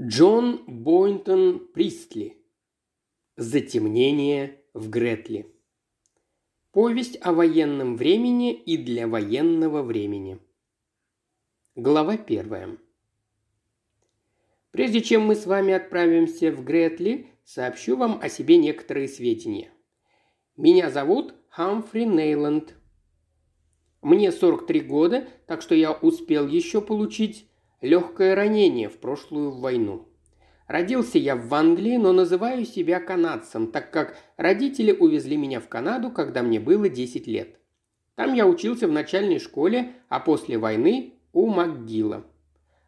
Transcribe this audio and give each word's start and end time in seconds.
Джон 0.00 0.64
Бойнтон 0.66 1.68
Пристли. 1.72 2.36
Затемнение 3.36 4.60
в 4.72 4.90
Гретли. 4.90 5.54
Повесть 6.72 7.16
о 7.20 7.32
военном 7.32 7.96
времени 7.96 8.52
и 8.52 8.76
для 8.76 9.06
военного 9.06 9.82
времени. 9.84 10.40
Глава 11.76 12.16
первая. 12.16 12.76
Прежде 14.72 15.00
чем 15.00 15.26
мы 15.26 15.36
с 15.36 15.46
вами 15.46 15.72
отправимся 15.72 16.50
в 16.50 16.64
Гретли, 16.64 17.28
сообщу 17.44 17.96
вам 17.96 18.18
о 18.20 18.28
себе 18.28 18.56
некоторые 18.56 19.06
сведения. 19.06 19.70
Меня 20.56 20.90
зовут 20.90 21.36
Хамфри 21.50 22.04
Нейланд. 22.04 22.74
Мне 24.02 24.32
43 24.32 24.80
года, 24.80 25.28
так 25.46 25.62
что 25.62 25.76
я 25.76 25.92
успел 25.92 26.48
еще 26.48 26.80
получить 26.80 27.48
легкое 27.84 28.34
ранение 28.34 28.88
в 28.88 28.98
прошлую 28.98 29.50
войну. 29.50 30.08
Родился 30.66 31.18
я 31.18 31.36
в 31.36 31.52
Англии, 31.52 31.98
но 31.98 32.12
называю 32.12 32.64
себя 32.64 32.98
канадцем, 32.98 33.70
так 33.70 33.90
как 33.90 34.16
родители 34.38 34.90
увезли 34.90 35.36
меня 35.36 35.60
в 35.60 35.68
Канаду, 35.68 36.10
когда 36.10 36.42
мне 36.42 36.58
было 36.58 36.88
10 36.88 37.26
лет. 37.26 37.60
Там 38.14 38.32
я 38.32 38.46
учился 38.46 38.88
в 38.88 38.92
начальной 38.92 39.38
школе, 39.38 39.92
а 40.08 40.18
после 40.18 40.56
войны 40.56 41.14
у 41.34 41.46
МакГилла. 41.46 42.24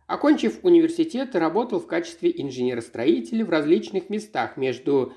Окончив 0.06 0.60
университет, 0.62 1.36
работал 1.36 1.78
в 1.78 1.86
качестве 1.86 2.32
инженера-строителя 2.34 3.44
в 3.44 3.50
различных 3.50 4.08
местах 4.08 4.56
между 4.56 5.12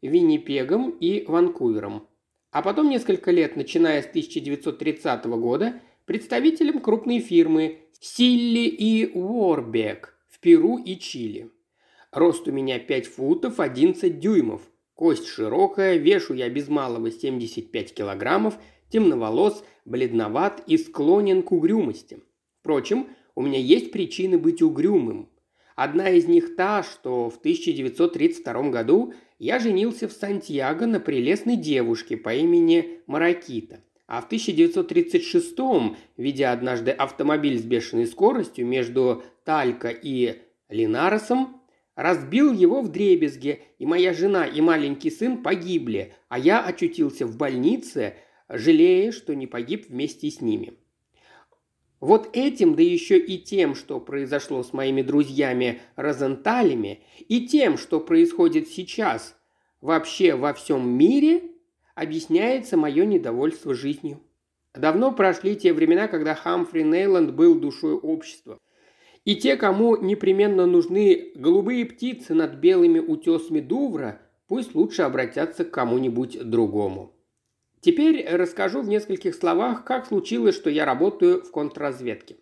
Виннипегом 0.00 0.90
и 0.90 1.26
Ванкувером. 1.26 2.06
А 2.50 2.62
потом 2.62 2.88
несколько 2.88 3.30
лет, 3.30 3.56
начиная 3.56 4.00
с 4.00 4.06
1930 4.06 5.26
года, 5.26 5.82
представителем 6.08 6.80
крупной 6.80 7.20
фирмы 7.20 7.80
Силли 8.00 8.66
и 8.66 9.12
Уорбек 9.12 10.16
в 10.26 10.40
Перу 10.40 10.78
и 10.78 10.98
Чили. 10.98 11.50
Рост 12.12 12.48
у 12.48 12.50
меня 12.50 12.78
5 12.78 13.06
футов 13.06 13.60
11 13.60 14.18
дюймов. 14.18 14.62
Кость 14.94 15.26
широкая, 15.26 15.98
вешу 15.98 16.32
я 16.32 16.48
без 16.48 16.68
малого 16.68 17.10
75 17.10 17.92
килограммов, 17.92 18.58
темноволос, 18.88 19.62
бледноват 19.84 20.62
и 20.66 20.78
склонен 20.78 21.42
к 21.42 21.52
угрюмости. 21.52 22.20
Впрочем, 22.60 23.08
у 23.34 23.42
меня 23.42 23.58
есть 23.58 23.92
причины 23.92 24.38
быть 24.38 24.62
угрюмым. 24.62 25.28
Одна 25.76 26.08
из 26.08 26.26
них 26.26 26.56
та, 26.56 26.82
что 26.82 27.28
в 27.28 27.36
1932 27.36 28.70
году 28.70 29.12
я 29.38 29.58
женился 29.58 30.08
в 30.08 30.12
Сантьяго 30.12 30.86
на 30.86 31.00
прелестной 31.00 31.56
девушке 31.56 32.16
по 32.16 32.34
имени 32.34 33.02
Маракита. 33.06 33.82
А 34.08 34.22
в 34.22 34.32
1936-м, 34.32 35.96
видя 36.16 36.52
однажды 36.52 36.90
автомобиль 36.90 37.58
с 37.58 37.62
бешеной 37.62 38.06
скоростью 38.06 38.66
между 38.66 39.22
Талько 39.44 39.90
и 39.90 40.38
Линаросом, 40.70 41.60
разбил 41.94 42.54
его 42.54 42.80
в 42.80 42.88
дребезге, 42.88 43.60
и 43.78 43.84
моя 43.84 44.14
жена 44.14 44.46
и 44.46 44.62
маленький 44.62 45.10
сын 45.10 45.42
погибли, 45.42 46.14
а 46.30 46.38
я 46.38 46.64
очутился 46.64 47.26
в 47.26 47.36
больнице, 47.36 48.14
жалея, 48.48 49.12
что 49.12 49.34
не 49.34 49.46
погиб 49.46 49.90
вместе 49.90 50.30
с 50.30 50.40
ними. 50.40 50.72
Вот 52.00 52.30
этим, 52.32 52.76
да 52.76 52.82
еще 52.82 53.18
и 53.18 53.36
тем, 53.36 53.74
что 53.74 54.00
произошло 54.00 54.62
с 54.62 54.72
моими 54.72 55.02
друзьями 55.02 55.82
Розенталями, 55.96 57.02
и 57.28 57.46
тем, 57.46 57.76
что 57.76 58.00
происходит 58.00 58.68
сейчас 58.68 59.36
вообще 59.82 60.34
во 60.34 60.54
всем 60.54 60.88
мире– 60.88 61.42
объясняется 61.98 62.76
мое 62.76 63.04
недовольство 63.04 63.74
жизнью. 63.74 64.20
Давно 64.74 65.12
прошли 65.12 65.56
те 65.56 65.72
времена, 65.72 66.06
когда 66.06 66.34
Хамфри 66.34 66.84
Нейланд 66.84 67.32
был 67.32 67.58
душой 67.58 67.94
общества. 67.94 68.58
И 69.24 69.34
те, 69.36 69.56
кому 69.56 69.96
непременно 69.96 70.66
нужны 70.66 71.32
голубые 71.34 71.84
птицы 71.84 72.34
над 72.34 72.54
белыми 72.54 73.00
утесами 73.00 73.60
Дувра, 73.60 74.20
пусть 74.46 74.74
лучше 74.74 75.02
обратятся 75.02 75.64
к 75.64 75.70
кому-нибудь 75.70 76.48
другому. 76.48 77.12
Теперь 77.80 78.26
расскажу 78.28 78.82
в 78.82 78.88
нескольких 78.88 79.34
словах, 79.34 79.84
как 79.84 80.06
случилось, 80.06 80.54
что 80.54 80.70
я 80.70 80.84
работаю 80.84 81.42
в 81.42 81.50
контрразведке. 81.50 82.36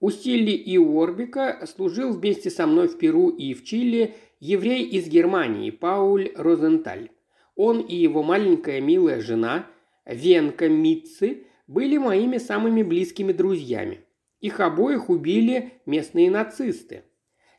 У 0.00 0.10
Силли 0.10 0.50
и 0.50 0.76
Уорбика 0.78 1.66
служил 1.66 2.12
вместе 2.12 2.50
со 2.50 2.66
мной 2.66 2.88
в 2.88 2.98
Перу 2.98 3.30
и 3.30 3.54
в 3.54 3.64
Чили 3.64 4.14
еврей 4.40 4.84
из 4.84 5.08
Германии 5.08 5.70
Пауль 5.70 6.32
Розенталь. 6.34 7.10
Он 7.56 7.80
и 7.80 7.96
его 7.96 8.22
маленькая 8.22 8.80
милая 8.80 9.20
жена, 9.20 9.66
Венка 10.04 10.68
Митцы, 10.68 11.44
были 11.66 11.96
моими 11.96 12.38
самыми 12.38 12.82
близкими 12.82 13.32
друзьями. 13.32 14.00
Их 14.40 14.60
обоих 14.60 15.08
убили 15.08 15.72
местные 15.86 16.30
нацисты. 16.30 17.02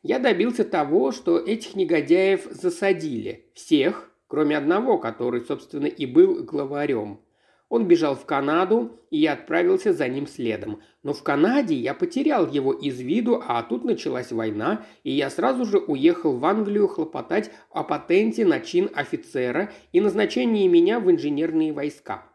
Я 0.04 0.20
добился 0.20 0.64
того, 0.64 1.12
что 1.12 1.38
этих 1.38 1.76
негодяев 1.76 2.48
засадили. 2.52 3.50
Всех, 3.54 4.12
кроме 4.28 4.56
одного, 4.56 4.98
который, 5.00 5.42
собственно, 5.42 5.88
и 5.88 6.06
был 6.06 6.44
главарем. 6.44 7.20
Он 7.70 7.86
бежал 7.86 8.16
в 8.16 8.26
Канаду, 8.26 9.02
и 9.12 9.18
я 9.18 9.34
отправился 9.34 9.92
за 9.92 10.08
ним 10.08 10.26
следом. 10.26 10.82
Но 11.04 11.14
в 11.14 11.22
Канаде 11.22 11.76
я 11.76 11.94
потерял 11.94 12.50
его 12.50 12.72
из 12.72 13.00
виду, 13.02 13.44
а 13.46 13.62
тут 13.64 13.84
началась 13.84 14.32
война, 14.32 14.86
и 15.04 15.12
я 15.12 15.30
сразу 15.30 15.66
же 15.66 15.78
уехал 15.78 16.38
в 16.38 16.46
Англию 16.46 16.88
хлопотать 16.88 17.52
о 17.70 17.84
патенте 17.84 18.46
на 18.46 18.62
чин 18.62 18.90
офицера 18.94 19.72
и 19.92 20.00
назначении 20.00 20.68
меня 20.68 21.02
в 21.02 21.12
инженерные 21.12 21.74
войска. 21.74 22.32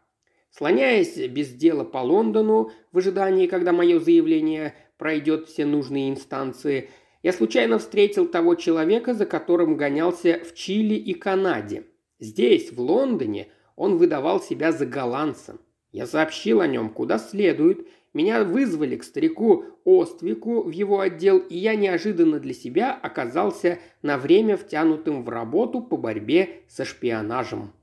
Слоняясь 0.51 1.17
без 1.29 1.49
дела 1.49 1.83
по 1.83 1.97
Лондону, 1.97 2.69
в 2.91 2.99
ожидании, 2.99 3.47
когда 3.47 3.71
мое 3.71 3.99
заявление 3.99 4.75
пройдет 4.97 5.47
все 5.47 5.65
нужные 5.65 6.11
инстанции, 6.11 6.91
я 7.23 7.33
случайно 7.33 7.79
встретил 7.79 8.27
того 8.27 8.53
человека, 8.53 9.15
за 9.15 9.25
которым 9.25 9.77
гонялся 9.77 10.41
в 10.43 10.53
Чили 10.53 10.93
и 10.93 11.15
Канаде. 11.15 11.85
Здесь, 12.19 12.71
в 12.71 12.79
Лондоне, 12.79 13.47
он 13.75 13.97
выдавал 13.97 14.41
себя 14.41 14.71
за 14.71 14.85
голландца. 14.85 15.57
Я 15.91 16.07
сообщил 16.07 16.61
о 16.61 16.67
нем 16.67 16.89
куда 16.89 17.17
следует. 17.17 17.87
Меня 18.13 18.43
вызвали 18.43 18.95
к 18.95 19.03
старику 19.03 19.65
Оствику 19.85 20.63
в 20.63 20.71
его 20.71 20.99
отдел, 20.99 21.39
и 21.39 21.57
я 21.57 21.75
неожиданно 21.75 22.39
для 22.39 22.53
себя 22.53 22.93
оказался 22.93 23.79
на 24.01 24.17
время 24.17 24.55
втянутым 24.55 25.23
в 25.23 25.29
работу 25.29 25.81
по 25.81 25.97
борьбе 25.97 26.61
со 26.67 26.85
шпионажем. 26.85 27.73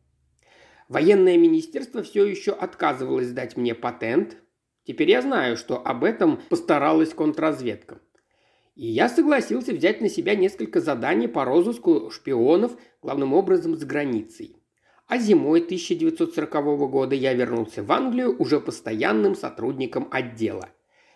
Военное 0.89 1.37
министерство 1.37 2.03
все 2.03 2.25
еще 2.25 2.53
отказывалось 2.53 3.31
дать 3.31 3.57
мне 3.57 3.75
патент. 3.75 4.37
Теперь 4.85 5.11
я 5.11 5.23
знаю, 5.23 5.57
что 5.57 5.81
об 5.85 6.05
этом 6.05 6.41
постаралась 6.49 7.15
контрразведка. 7.15 8.01
И 8.75 8.87
я 8.87 9.09
согласился 9.09 9.73
взять 9.73 10.01
на 10.01 10.09
себя 10.09 10.35
несколько 10.35 10.81
заданий 10.81 11.29
по 11.29 11.45
розыску 11.45 12.11
шпионов, 12.11 12.77
главным 13.03 13.35
образом 13.35 13.77
с 13.77 13.85
границей. 13.85 14.60
А 15.11 15.19
зимой 15.19 15.61
1940 15.61 16.89
года 16.89 17.17
я 17.17 17.35
вернулся 17.35 17.83
в 17.83 17.91
Англию 17.91 18.37
уже 18.39 18.61
постоянным 18.61 19.35
сотрудником 19.35 20.07
отдела. 20.13 20.69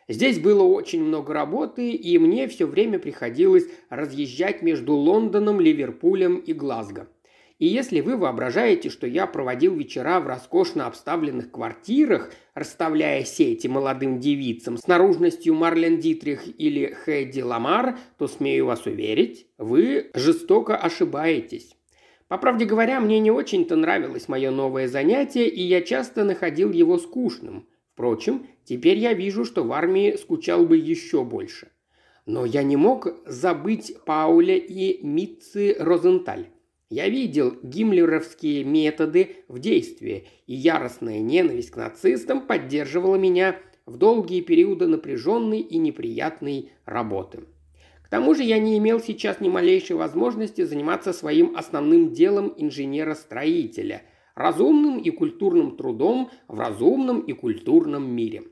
Здесь 0.09 0.41
было 0.41 0.65
очень 0.65 1.01
много 1.01 1.33
работы, 1.33 1.93
и 1.93 2.19
мне 2.19 2.49
все 2.49 2.67
время 2.67 2.99
приходилось 2.99 3.69
разъезжать 3.91 4.63
между 4.63 4.95
Лондоном, 4.95 5.61
Ливерпулем 5.61 6.39
и 6.39 6.53
Глазго. 6.53 7.07
И 7.61 7.69
если 7.69 8.01
вы 8.01 8.17
воображаете, 8.17 8.91
что 8.91 9.07
я 9.07 9.29
проводил 9.29 9.77
вечера 9.77 10.19
в 10.19 10.27
роскошно 10.27 10.89
обставленных 10.89 11.53
квартирах, 11.53 12.33
расставляя 12.55 13.23
сети 13.23 13.69
молодым 13.69 14.19
девицам 14.19 14.77
с 14.77 14.89
наружностью 14.89 15.55
Марлен 15.55 16.01
Дитрих 16.01 16.43
или 16.59 16.87
Хэдди 16.87 17.43
Ламар, 17.43 17.97
то 18.19 18.27
смею 18.27 18.67
вас 18.67 18.87
уверить, 18.87 19.47
вы 19.57 20.11
жестоко 20.15 20.77
ошибаетесь. 20.77 21.77
По 22.29 22.39
правде 22.39 22.65
говоря, 22.65 23.01
мне 23.01 23.19
не 23.19 23.31
очень-то 23.31 23.77
нравилось 23.77 24.29
мое 24.29 24.51
новое 24.51 24.89
занятие, 24.89 25.49
и 25.49 25.63
я 25.63 25.83
часто 25.83 26.25
находил 26.25 26.73
его 26.73 26.99
скучным. 26.99 27.69
Впрочем, 27.93 28.47
теперь 28.65 28.99
я 28.99 29.13
вижу, 29.13 29.45
что 29.45 29.63
в 29.63 29.73
армии 29.73 30.17
скучал 30.17 30.65
бы 30.65 30.77
еще 30.77 31.23
больше. 31.23 31.71
Но 32.25 32.47
я 32.47 32.63
не 32.63 32.77
мог 32.77 33.09
забыть 33.27 33.97
Пауля 34.07 34.57
и 34.57 35.05
Митцы 35.05 35.77
Розенталь. 35.79 36.49
Я 36.89 37.09
видел 37.09 37.57
гиммлеровские 37.63 38.65
методы 38.65 39.37
в 39.49 39.59
действии, 39.59 40.27
и 40.47 40.55
яростная 40.55 41.21
ненависть 41.21 41.73
к 41.73 41.77
нацистам 41.77 42.47
поддерживала 42.47 43.17
меня 43.17 43.57
в 43.85 43.99
долгие 43.99 44.41
периоды 44.41 44.87
напряженной 44.87 45.61
и 45.61 45.77
неприятной 45.77 46.73
работы 46.87 47.41
тому 48.15 48.33
же 48.37 48.45
я 48.45 48.61
не 48.61 48.79
имел 48.79 49.01
сейчас 49.01 49.41
ни 49.41 49.49
малейшей 49.49 49.97
возможности 49.97 50.63
заниматься 50.63 51.13
своим 51.13 51.57
основным 51.57 52.13
делом 52.13 52.55
инженера-строителя– 52.57 54.03
разумным 54.37 55.01
и 55.01 55.11
культурным 55.11 55.77
трудом 55.77 56.31
в 56.47 56.57
разумном 56.57 57.23
и 57.23 57.33
культурном 57.33 58.09
мире. 58.09 58.45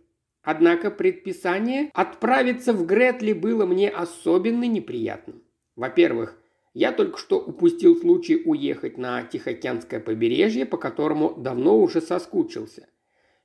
Однако 0.43 0.91
предписание 0.91 1.93
отправиться 1.95 2.73
в 2.73 2.85
Гретли 2.87 3.35
было 3.35 3.65
мне 3.65 3.89
особенно 3.89 4.65
неприятным. 4.65 5.45
Во-первых, 5.77 6.37
я 6.75 6.91
только 6.91 7.17
что 7.17 7.39
упустил 7.39 7.95
случай 7.95 8.43
уехать 8.45 8.99
на 8.99 9.23
Тихоокеанское 9.23 10.01
побережье, 10.01 10.67
по 10.67 10.77
которому 10.77 11.35
давно 11.37 11.79
уже 11.79 12.01
соскучился. 12.01 12.89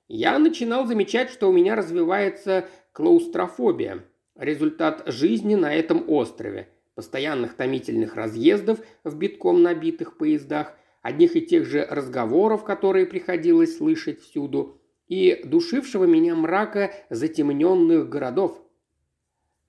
Я 0.07 0.39
начинал 0.39 0.87
замечать, 0.87 1.29
что 1.29 1.47
у 1.47 1.53
меня 1.53 1.75
развивается 1.75 2.67
клаустрофобия– 2.91 4.03
результат 4.37 5.03
жизни 5.07 5.55
на 5.55 5.73
этом 5.73 6.03
острове. 6.09 6.69
постоянных 6.95 7.53
томительных 7.53 8.15
разъездов 8.15 8.79
в 9.03 9.15
битком 9.15 9.61
набитых 9.61 10.17
поездах, 10.17 10.75
одних 11.03 11.35
и 11.35 11.45
тех 11.45 11.63
же 11.65 11.85
разговоров, 11.85 12.63
которые 12.63 13.05
приходилось 13.05 13.77
слышать 13.77 14.19
всюду, 14.19 14.81
и 15.07 15.41
душившего 15.45 16.05
меня 16.05 16.35
мрака 16.35 16.91
затемненных 17.11 18.09
городов. 18.09 18.59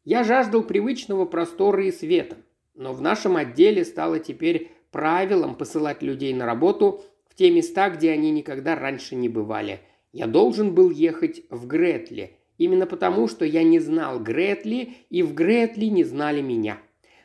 Я 0.04 0.24
жаждал 0.24 0.62
привычного 0.62 1.26
простора 1.26 1.84
и 1.84 1.92
света, 1.92 2.36
но 2.74 2.94
в 2.94 3.02
нашем 3.02 3.36
отделе 3.36 3.84
стало 3.84 4.18
теперь 4.20 4.72
правилом 4.90 5.54
посылать 5.54 6.02
людей 6.02 6.32
на 6.32 6.46
работу 6.46 7.02
в 7.28 7.34
те 7.34 7.50
места, 7.50 7.90
где 7.90 8.10
они 8.12 8.30
никогда 8.30 8.74
раньше 8.74 9.16
не 9.16 9.28
бывали. 9.28 9.80
Я 10.12 10.26
должен 10.26 10.74
был 10.74 10.90
ехать 10.90 11.42
в 11.50 11.66
Гретли, 11.66 12.37
именно 12.58 12.86
потому, 12.86 13.28
что 13.28 13.44
я 13.44 13.62
не 13.62 13.78
знал 13.78 14.20
Гретли, 14.20 14.96
и 15.08 15.22
в 15.22 15.32
Гретли 15.34 15.86
не 15.86 16.04
знали 16.04 16.42
меня. 16.42 16.78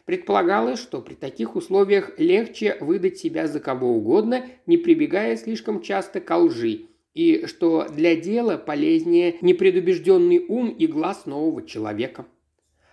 Предполагалось, 0.05 0.79
что 0.79 1.01
при 1.01 1.15
таких 1.15 1.55
условиях 1.55 2.17
легче 2.17 2.77
выдать 2.79 3.17
себя 3.17 3.47
за 3.47 3.59
кого 3.59 3.95
угодно, 3.95 4.45
не 4.65 4.77
прибегая 4.77 5.35
слишком 5.37 5.81
часто 5.81 6.19
к 6.21 6.37
лжи, 6.37 6.85
и 7.13 7.45
что 7.45 7.87
для 7.89 8.15
дела 8.15 8.57
полезнее 8.57 9.35
непредубежденный 9.41 10.45
ум 10.47 10.69
и 10.69 10.87
глаз 10.87 11.25
нового 11.25 11.65
человека. 11.65 12.25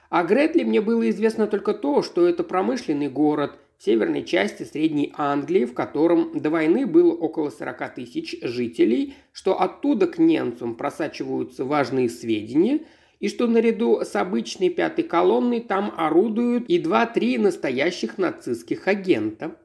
О 0.08 0.24
Гретли 0.24 0.64
мне 0.64 0.80
было 0.80 1.08
известно 1.10 1.46
только 1.46 1.72
то, 1.72 2.02
что 2.02 2.26
это 2.26 2.42
промышленный 2.42 3.08
город 3.08 3.58
северной 3.80 4.24
части 4.24 4.62
Средней 4.62 5.12
Англии, 5.16 5.64
в 5.64 5.74
котором 5.74 6.38
до 6.38 6.50
войны 6.50 6.86
было 6.86 7.12
около 7.12 7.50
40 7.50 7.94
тысяч 7.94 8.36
жителей, 8.42 9.14
что 9.32 9.60
оттуда 9.60 10.06
к 10.06 10.18
немцам 10.18 10.74
просачиваются 10.76 11.64
важные 11.64 12.08
сведения– 12.08 12.80
и 13.20 13.28
что 13.28 13.46
наряду 13.46 14.00
с 14.00 14.16
обычной 14.16 14.70
пятой 14.70 15.04
колонной 15.04 15.60
там 15.60 15.92
орудуют 15.96 16.68
и 16.68 16.78
два-три 16.78 17.38
настоящих 17.38 18.18
нацистских 18.18 18.88
агента. 18.88 19.56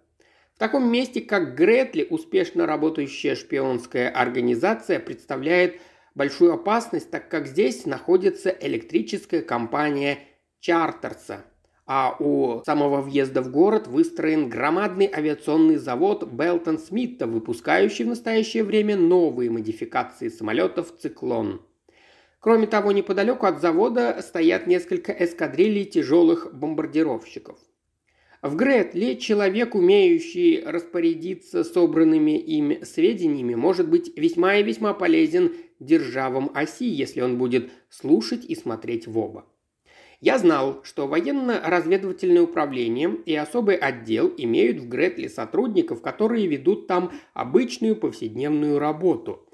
В 0.53 0.59
таком 0.59 0.89
месте, 0.91 1.21
как 1.21 1.56
Гретли, 1.56 2.06
успешно 2.09 2.65
работающая 2.65 3.35
шпионская 3.35 4.09
организация 4.09 5.00
представляет 5.00 5.79
большую 6.13 6.53
опасность, 6.53 7.09
так 7.09 7.29
как 7.29 7.47
здесь 7.47 7.85
находится 7.85 8.50
электрическая 8.50 9.41
компания 9.41 10.19
Чартерса, 10.59 11.45
а 11.87 12.15
у 12.19 12.63
самого 12.65 13.01
въезда 13.01 13.41
в 13.41 13.51
город 13.51 13.87
выстроен 13.87 14.49
громадный 14.49 15.09
авиационный 15.11 15.75
завод 15.75 16.23
Белтон 16.23 16.79
Смита, 16.79 17.27
выпускающий 17.27 18.05
в 18.05 18.09
настоящее 18.09 18.63
время 18.63 18.97
новые 18.97 19.51
модификации 19.51 20.29
самолетов 20.29 20.93
«Циклон». 20.99 21.61
Кроме 22.39 22.67
того, 22.67 22.91
неподалеку 22.91 23.45
от 23.45 23.59
завода 23.59 24.19
стоят 24.21 24.67
несколько 24.67 25.11
эскадрилей 25.11 25.85
тяжелых 25.85 26.53
бомбардировщиков. 26.53 27.57
В 28.43 28.55
Гретли 28.55 29.15
человек, 29.15 29.73
умеющий 29.73 30.63
распорядиться 30.63 31.63
собранными 31.63 32.37
им 32.37 32.85
сведениями, 32.85 33.55
может 33.55 33.89
быть 33.89 34.15
весьма 34.15 34.57
и 34.57 34.63
весьма 34.63 34.93
полезен 34.93 35.53
державам 35.79 36.51
оси, 36.53 36.85
если 36.85 37.21
он 37.21 37.39
будет 37.39 37.71
слушать 37.89 38.45
и 38.45 38.53
смотреть 38.53 39.07
в 39.07 39.17
оба. 39.17 39.45
Я 40.25 40.39
знал, 40.39 40.81
что 40.81 41.06
военно-разведывательное 41.06 42.42
управление 42.42 43.16
и 43.27 43.36
особый 43.36 43.75
отдел 43.75 44.33
имеют 44.36 44.80
в 44.80 44.89
Гретли 44.89 45.27
сотрудников, 45.27 46.01
которые 46.01 46.48
ведут 46.48 46.88
там 46.88 47.12
обычную 47.36 47.95
повседневную 47.95 48.80
работу– 48.80 49.48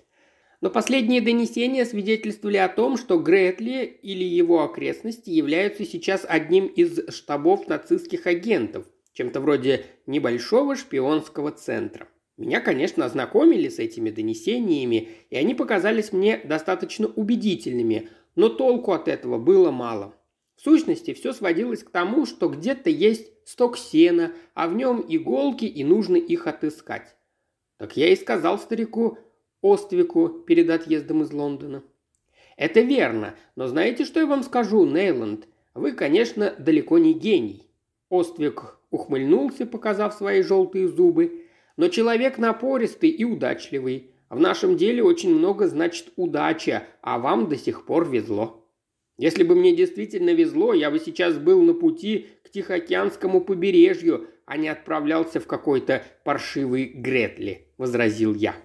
но 0.61 0.69
последние 0.69 1.21
донесения 1.21 1.85
свидетельствовали 1.85 2.57
о 2.57 2.69
том, 2.69 2.95
что 2.95 3.17
Гретли 3.17 3.83
или 4.03 4.23
его 4.23 4.63
окрестности 4.63 5.31
являются 5.31 5.85
сейчас 5.85 6.23
одним 6.29 6.67
из 6.67 7.09
штабов 7.09 7.67
нацистских 7.67 8.27
агентов, 8.27 8.85
чем-то 9.13 9.41
вроде 9.41 9.85
небольшого 10.05 10.75
шпионского 10.75 11.51
центра. 11.51 12.07
Меня, 12.37 12.61
конечно, 12.61 13.05
ознакомили 13.05 13.69
с 13.69 13.79
этими 13.79 14.11
донесениями, 14.11 15.09
и 15.31 15.35
они 15.35 15.55
показались 15.55 16.13
мне 16.13 16.37
достаточно 16.37 17.07
убедительными, 17.07 18.09
но 18.35 18.47
толку 18.47 18.91
от 18.91 19.07
этого 19.07 19.39
было 19.39 19.71
мало. 19.71 20.13
В 20.61 20.63
сущности, 20.63 21.15
все 21.15 21.33
сводилось 21.33 21.83
к 21.83 21.89
тому, 21.89 22.27
что 22.27 22.47
где-то 22.47 22.91
есть 22.91 23.31
сток 23.45 23.79
сена, 23.79 24.31
а 24.53 24.67
в 24.67 24.75
нем 24.75 25.03
иголки, 25.07 25.65
и 25.65 25.83
нужно 25.83 26.17
их 26.17 26.45
отыскать. 26.45 27.15
Так 27.77 27.97
я 27.97 28.09
и 28.09 28.15
сказал 28.15 28.59
старику, 28.59 29.17
Оствику 29.63 30.29
перед 30.29 30.69
отъездом 30.69 31.23
из 31.23 31.33
Лондона. 31.33 31.81
Это 32.57 32.81
верно, 32.81 33.33
но 33.55 33.65
знаете, 33.65 34.05
что 34.05 34.19
я 34.19 34.27
вам 34.27 34.43
скажу, 34.43 34.85
Нейланд? 34.85 35.47
Вы, 35.73 35.93
конечно, 35.93 36.53
далеко 36.59 36.99
не 36.99 37.13
гений. 37.13 37.67
Оствик 38.09 38.77
ухмыльнулся, 38.91 39.65
показав 39.65 40.13
свои 40.13 40.43
желтые 40.43 40.87
зубы. 40.89 41.47
Но 41.75 41.87
человек 41.87 42.37
напористый 42.37 43.09
и 43.09 43.25
удачливый. 43.25 44.11
В 44.29 44.39
нашем 44.39 44.77
деле 44.77 45.03
очень 45.03 45.33
много 45.33 45.67
значит 45.67 46.09
удача, 46.17 46.83
а 47.01 47.17
вам 47.17 47.49
до 47.49 47.57
сих 47.57 47.83
пор 47.87 48.07
везло. 48.07 48.60
Если 49.21 49.43
бы 49.43 49.53
мне 49.53 49.71
действительно 49.75 50.31
везло, 50.31 50.73
я 50.73 50.89
бы 50.89 50.97
сейчас 50.97 51.37
был 51.37 51.61
на 51.61 51.75
пути 51.75 52.25
к 52.43 52.49
Тихоокеанскому 52.49 53.41
побережью, 53.41 54.27
а 54.45 54.57
не 54.57 54.67
отправлялся 54.67 55.39
в 55.39 55.45
какой-то 55.45 56.03
паршивый 56.23 56.85
Гретли»,– 56.85 57.67
возразил 57.77 58.33
я. 58.33 58.55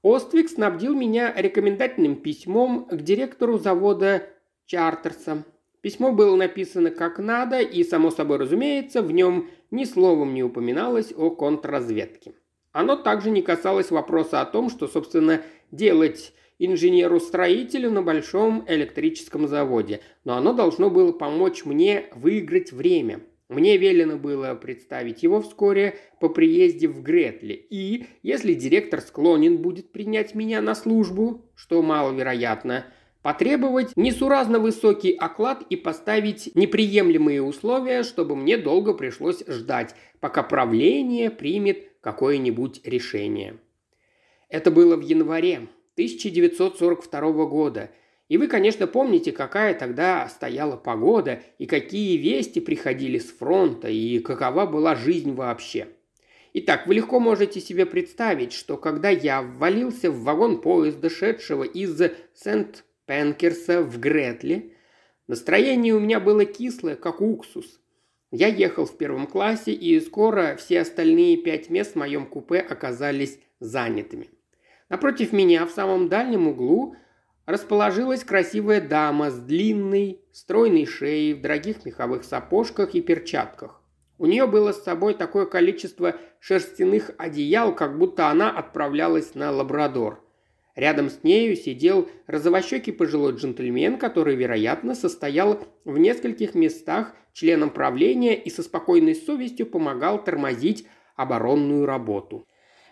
Оствик 0.00 0.48
снабдил 0.48 0.94
меня 0.94 1.34
рекомендательным 1.36 2.14
письмом 2.14 2.84
к 2.84 3.02
директору 3.02 3.58
завода 3.58 4.22
Чартерса. 4.66 5.44
Письмо 5.80 6.12
было 6.12 6.36
написано 6.36 6.92
как 6.92 7.18
надо, 7.18 7.58
и, 7.58 7.82
само 7.82 8.12
собой 8.12 8.36
разумеется, 8.36 9.02
в 9.02 9.10
нем 9.10 9.50
ни 9.72 9.86
словом 9.86 10.34
не 10.34 10.44
упоминалось 10.44 11.12
о 11.16 11.30
контрразведке. 11.30 12.34
Оно 12.70 12.94
также 12.94 13.30
не 13.30 13.42
касалось 13.42 13.90
вопроса 13.90 14.40
о 14.40 14.46
том, 14.46 14.70
что, 14.70 14.86
собственно, 14.86 15.42
делать 15.72 16.32
инженеру-строителю 16.58 17.90
на 17.90 18.02
большом 18.02 18.64
электрическом 18.68 19.48
заводе, 19.48 20.00
но 20.24 20.36
оно 20.36 20.52
должно 20.52 20.90
было 20.90 21.12
помочь 21.12 21.64
мне 21.64 22.06
выиграть 22.14 22.72
время– 22.72 23.20
мне 23.48 23.76
велено 23.76 24.16
было 24.16 24.54
представить 24.54 25.22
его 25.22 25.42
вскоре 25.42 25.98
по 26.18 26.30
приезде 26.30 26.88
в 26.88 27.02
Гретли, 27.02 27.52
и, 27.52 28.06
если 28.22 28.54
директор 28.54 29.02
склонен 29.02 29.58
будет 29.58 29.92
принять 29.92 30.34
меня 30.34 30.62
на 30.62 30.74
службу, 30.74 31.44
что 31.54 31.82
маловероятно, 31.82 32.86
потребовать 33.22 33.94
несуразно 33.96 34.58
высокий 34.58 35.12
оклад 35.12 35.62
и 35.68 35.76
поставить 35.76 36.54
неприемлемые 36.54 37.42
условия, 37.42 38.02
чтобы 38.02 38.34
мне 38.34 38.56
долго 38.56 38.94
пришлось 38.94 39.44
ждать, 39.46 39.94
пока 40.20 40.42
правление 40.42 41.30
примет 41.30 41.92
какое-нибудь 42.00 42.80
решение. 42.84 43.58
Это 44.48 44.70
было 44.70 44.96
в 44.96 45.02
январе 45.02 45.68
1942 45.94 47.46
года– 47.46 47.90
и 48.28 48.38
вы, 48.38 48.46
конечно, 48.46 48.86
помните, 48.86 49.32
какая 49.32 49.74
тогда 49.74 50.28
стояла 50.28 50.76
погода, 50.76 51.42
и 51.58 51.66
какие 51.66 52.16
вести 52.16 52.60
приходили 52.60 53.18
с 53.18 53.30
фронта, 53.30 53.88
и 53.88 54.18
какова 54.20 54.66
была 54.66 54.94
жизнь 54.94 55.34
вообще. 55.34 55.88
Итак, 56.54 56.86
вы 56.86 56.94
легко 56.94 57.20
можете 57.20 57.60
себе 57.60 57.84
представить, 57.84 58.52
что 58.52 58.76
когда 58.76 59.10
я 59.10 59.42
ввалился 59.42 60.10
в 60.10 60.22
вагон 60.22 60.60
поезда, 60.60 61.10
шедшего 61.10 61.64
из 61.64 62.00
Сент-Пенкерса 62.34 63.82
в 63.82 63.98
Гретли, 63.98 64.72
настроение 65.26 65.94
у 65.94 66.00
меня 66.00 66.20
было 66.20 66.44
кислое, 66.44 66.96
как 66.96 67.20
уксус. 67.20 67.80
Я 68.30 68.46
ехал 68.46 68.86
в 68.86 68.96
первом 68.96 69.26
классе, 69.26 69.72
и 69.72 70.00
скоро 70.00 70.56
все 70.56 70.80
остальные 70.80 71.38
пять 71.38 71.70
мест 71.70 71.92
в 71.92 71.98
моем 71.98 72.26
купе 72.26 72.60
оказались 72.60 73.38
занятыми. 73.60 74.30
Напротив 74.88 75.32
меня, 75.32 75.66
в 75.66 75.70
самом 75.70 76.08
дальнем 76.08 76.48
углу, 76.48 76.96
расположилась 77.46 78.24
красивая 78.24 78.80
дама 78.80 79.30
с 79.30 79.38
длинной, 79.38 80.20
стройной 80.32 80.86
шеей 80.86 81.34
в 81.34 81.40
дорогих 81.40 81.84
меховых 81.84 82.24
сапожках 82.24 82.94
и 82.94 83.02
перчатках. 83.02 83.80
У 84.18 84.26
нее 84.26 84.46
было 84.46 84.72
с 84.72 84.82
собой 84.82 85.14
такое 85.14 85.46
количество 85.46 86.14
шерстяных 86.40 87.10
одеял, 87.18 87.74
как 87.74 87.98
будто 87.98 88.28
она 88.28 88.50
отправлялась 88.50 89.34
на 89.34 89.50
лабрадор. 89.50 90.22
Рядом 90.76 91.08
с 91.08 91.22
нею 91.22 91.56
сидел 91.56 92.08
розовощекий 92.26 92.92
пожилой 92.92 93.34
джентльмен, 93.34 93.96
который, 93.96 94.34
вероятно, 94.34 94.94
состоял 94.94 95.60
в 95.84 95.98
нескольких 95.98 96.54
местах 96.54 97.14
членом 97.32 97.70
правления 97.70 98.34
и 98.34 98.50
со 98.50 98.62
спокойной 98.62 99.14
совестью 99.14 99.66
помогал 99.66 100.22
тормозить 100.22 100.86
оборонную 101.16 101.86
работу. 101.86 102.46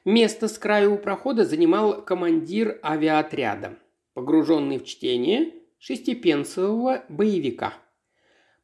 Место 0.05 0.49
с 0.49 0.59
краю 0.59 0.95
у 0.95 0.99
прохода 0.99 1.45
занимал 1.45 2.03
командир 2.03 2.81
авиаотряда 2.83 3.79
погруженный 4.15 4.79
в 4.79 4.85
чтение 4.85 5.55
шестипенсового 5.79 7.05
боевика. 7.09 7.75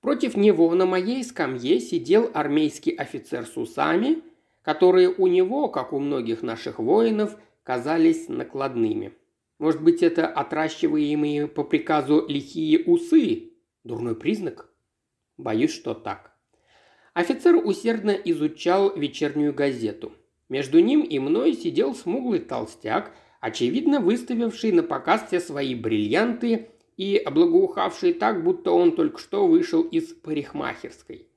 Против 0.00 0.36
него 0.36 0.72
на 0.74 0.86
моей 0.86 1.24
скамье 1.24 1.80
сидел 1.80 2.30
армейский 2.34 2.92
офицер 2.92 3.46
с 3.46 3.56
усами, 3.56 4.22
которые 4.62 5.08
у 5.08 5.26
него, 5.26 5.68
как 5.68 5.92
у 5.92 5.98
многих 5.98 6.42
наших 6.42 6.78
воинов, 6.78 7.36
казались 7.62 8.28
накладными. 8.28 9.14
Может 9.58 9.82
быть, 9.82 10.02
это 10.02 10.26
отращиваемые 10.26 11.48
по 11.48 11.64
приказу 11.64 12.24
лихие 12.28 12.84
усы? 12.84 13.52
Дурной 13.82 14.14
признак? 14.14 14.70
Боюсь, 15.36 15.72
что 15.72 15.94
так. 15.94 16.32
Офицер 17.12 17.56
усердно 17.56 18.10
изучал 18.10 18.94
вечернюю 18.94 19.52
газету. 19.52 20.12
Между 20.48 20.80
ним 20.80 21.02
и 21.02 21.18
мной 21.18 21.54
сидел 21.54 21.94
смуглый 21.94 22.40
толстяк, 22.40 23.12
очевидно 23.40 24.00
выставивший 24.00 24.72
на 24.72 24.82
показ 24.82 25.24
все 25.26 25.40
свои 25.40 25.74
бриллианты 25.74 26.70
и 26.96 27.22
благоухавший 27.30 28.14
так, 28.14 28.42
будто 28.42 28.72
он 28.72 28.92
только 28.92 29.18
что 29.18 29.46
вышел 29.46 29.82
из 29.82 30.06
парикмахерской. 30.14 31.28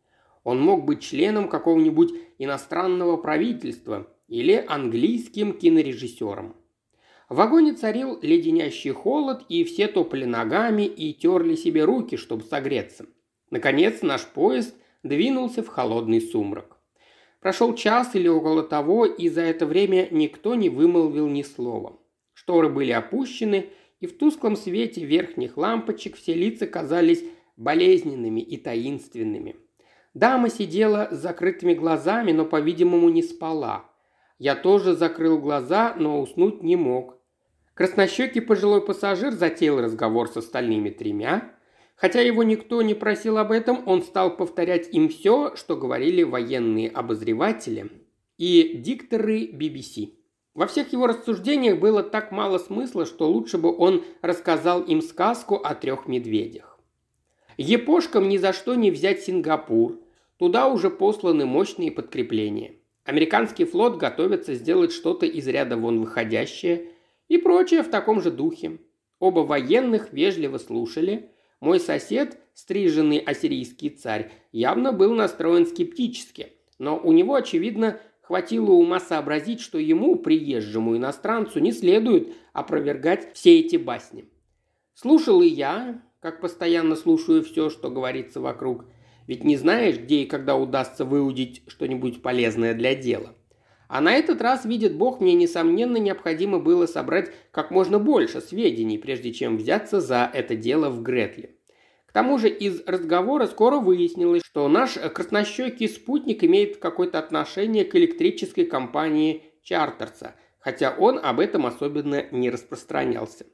Он 0.43 0.59
мог 0.59 0.85
быть 0.85 1.01
членом 1.01 1.49
какого-нибудь 1.49 2.13
иностранного 2.39 3.17
правительства 3.17 4.07
или 4.27 4.53
английским 4.67 5.53
кинорежиссером. 5.53 6.55
В 7.29 7.35
вагоне 7.35 7.73
царил 7.73 8.19
леденящий 8.21 8.91
холод, 8.91 9.45
и 9.47 9.63
все 9.63 9.87
топли 9.87 10.25
ногами 10.25 10.83
и 10.83 11.13
терли 11.13 11.55
себе 11.55 11.85
руки, 11.85 12.17
чтобы 12.17 12.43
согреться. 12.43 13.05
Наконец 13.51 14.01
наш 14.01 14.25
поезд 14.25 14.75
двинулся 15.03 15.63
в 15.63 15.67
холодный 15.67 16.21
сумрак. 16.21 16.80
Прошел 17.41 17.73
час 17.73 18.13
или 18.13 18.27
около 18.27 18.61
того, 18.63 19.05
и 19.05 19.27
за 19.27 19.41
это 19.41 19.65
время 19.65 20.07
никто 20.11 20.53
не 20.53 20.69
вымолвил 20.69 21.27
ни 21.27 21.41
слова. 21.41 21.99
Шторы 22.33 22.69
были 22.69 22.91
опущены, 22.91 23.69
и 23.99 24.05
в 24.07 24.17
тусклом 24.17 24.55
свете 24.55 25.03
верхних 25.03 25.57
лампочек 25.57 26.15
все 26.15 26.33
лица 26.33 26.67
казались 26.67 27.23
болезненными 27.57 28.41
и 28.41 28.57
таинственными. 28.57 29.55
Дама 30.13 30.49
сидела 30.49 31.07
с 31.11 31.17
закрытыми 31.17 31.73
глазами, 31.73 32.31
но, 32.31 32.45
по-видимому, 32.45 33.09
не 33.09 33.23
спала. 33.23 33.85
Я 34.37 34.55
тоже 34.55 34.95
закрыл 34.95 35.39
глаза, 35.39 35.95
но 35.97 36.21
уснуть 36.21 36.61
не 36.61 36.75
мог. 36.75 37.17
Краснощекий 37.73 38.41
пожилой 38.41 38.85
пассажир 38.85 39.31
затеял 39.31 39.79
разговор 39.81 40.27
с 40.27 40.37
остальными 40.37 40.89
тремя. 40.89 41.55
Хотя 42.01 42.21
его 42.21 42.41
никто 42.41 42.81
не 42.81 42.95
просил 42.95 43.37
об 43.37 43.51
этом, 43.51 43.83
он 43.85 44.01
стал 44.01 44.35
повторять 44.35 44.91
им 44.91 45.07
все, 45.07 45.55
что 45.55 45.77
говорили 45.77 46.23
военные 46.23 46.89
обозреватели 46.89 47.91
и 48.39 48.73
дикторы 48.75 49.45
BBC. 49.45 50.13
Во 50.55 50.65
всех 50.65 50.93
его 50.93 51.05
рассуждениях 51.05 51.79
было 51.79 52.01
так 52.01 52.31
мало 52.31 52.57
смысла, 52.57 53.05
что 53.05 53.29
лучше 53.29 53.59
бы 53.59 53.77
он 53.77 54.03
рассказал 54.23 54.81
им 54.81 55.03
сказку 55.03 55.57
о 55.57 55.75
трех 55.75 56.07
медведях. 56.07 56.79
Епошкам 57.57 58.29
ни 58.29 58.37
за 58.37 58.51
что 58.51 58.73
не 58.73 58.89
взять 58.89 59.21
Сингапур. 59.21 59.99
Туда 60.37 60.69
уже 60.69 60.89
посланы 60.89 61.45
мощные 61.45 61.91
подкрепления. 61.91 62.77
Американский 63.05 63.65
флот 63.65 63.97
готовится 63.97 64.55
сделать 64.55 64.91
что-то 64.91 65.27
из 65.27 65.47
ряда 65.47 65.77
вон 65.77 65.99
выходящее 65.99 66.87
и 67.27 67.37
прочее 67.37 67.83
в 67.83 67.91
таком 67.91 68.23
же 68.23 68.31
духе. 68.31 68.79
Оба 69.19 69.41
военных 69.41 70.11
вежливо 70.13 70.57
слушали. 70.57 71.30
Мой 71.61 71.79
сосед, 71.79 72.39
стриженный 72.55 73.19
ассирийский 73.19 73.91
царь, 73.91 74.31
явно 74.51 74.91
был 74.91 75.13
настроен 75.13 75.67
скептически, 75.67 76.53
но 76.79 76.97
у 76.97 77.11
него, 77.11 77.35
очевидно, 77.35 77.99
хватило 78.21 78.71
ума 78.71 78.99
сообразить, 78.99 79.61
что 79.61 79.77
ему, 79.77 80.15
приезжему 80.15 80.97
иностранцу, 80.97 81.59
не 81.59 81.71
следует 81.71 82.33
опровергать 82.51 83.33
все 83.35 83.59
эти 83.59 83.75
басни. 83.75 84.25
Слушал 84.95 85.43
и 85.43 85.47
я, 85.47 86.01
как 86.19 86.41
постоянно 86.41 86.95
слушаю 86.95 87.43
все, 87.43 87.69
что 87.69 87.91
говорится 87.91 88.41
вокруг. 88.41 88.85
Ведь 89.27 89.43
не 89.43 89.55
знаешь, 89.55 89.99
где 89.99 90.23
и 90.23 90.25
когда 90.25 90.55
удастся 90.55 91.05
выудить 91.05 91.61
что-нибудь 91.67 92.23
полезное 92.23 92.73
для 92.73 92.95
дела. 92.95 93.35
А 93.91 93.99
на 93.99 94.13
этот 94.13 94.41
раз, 94.41 94.63
видит 94.63 94.95
Бог, 94.95 95.19
мне, 95.19 95.33
несомненно, 95.33 95.97
необходимо 95.97 96.59
было 96.59 96.85
собрать 96.85 97.29
как 97.51 97.71
можно 97.71 97.99
больше 97.99 98.39
сведений, 98.39 98.97
прежде 98.97 99.33
чем 99.33 99.57
взяться 99.57 99.99
за 99.99 100.31
это 100.33 100.55
дело 100.55 100.89
в 100.89 101.01
Гретле. 101.01 101.57
К 102.05 102.13
тому 102.13 102.37
же 102.37 102.47
из 102.47 102.81
разговора 102.87 103.47
скоро 103.47 103.79
выяснилось, 103.79 104.43
что 104.45 104.69
наш 104.69 104.93
краснощекий 104.93 105.89
спутник 105.89 106.41
имеет 106.41 106.77
какое-то 106.77 107.19
отношение 107.19 107.83
к 107.83 107.93
электрической 107.93 108.63
компании 108.63 109.43
Чартерса, 109.61 110.35
хотя 110.59 110.95
он 110.97 111.19
об 111.21 111.41
этом 111.41 111.65
особенно 111.65 112.27
не 112.31 112.49
распространялся. 112.49 113.45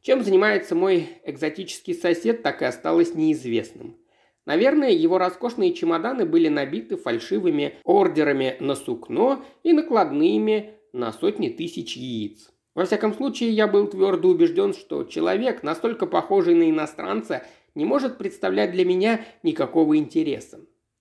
Чем 0.00 0.22
занимается 0.22 0.76
мой 0.76 1.08
экзотический 1.24 1.94
сосед, 1.94 2.44
так 2.44 2.62
и 2.62 2.66
осталось 2.66 3.16
неизвестным. 3.16 3.96
Наверное, 4.44 4.90
его 4.90 5.18
роскошные 5.18 5.72
чемоданы 5.72 6.24
были 6.26 6.48
набиты 6.48 6.96
фальшивыми 6.96 7.76
ордерами 7.84 8.56
на 8.58 8.74
сукно 8.74 9.44
и 9.62 9.72
накладными 9.72 10.74
на 10.92 11.12
сотни 11.12 11.48
тысяч 11.48 11.96
яиц. 11.96 12.50
Во 12.74 12.84
всяком 12.84 13.14
случае, 13.14 13.50
я 13.50 13.68
был 13.68 13.86
твердо 13.86 14.28
убежден, 14.28 14.72
что 14.74 15.04
человек, 15.04 15.62
настолько 15.62 16.06
похожий 16.06 16.54
на 16.54 16.70
иностранца, 16.70 17.44
не 17.74 17.84
может 17.84 18.18
представлять 18.18 18.72
для 18.72 18.84
меня 18.84 19.24
никакого 19.42 19.96
интереса. 19.96 20.60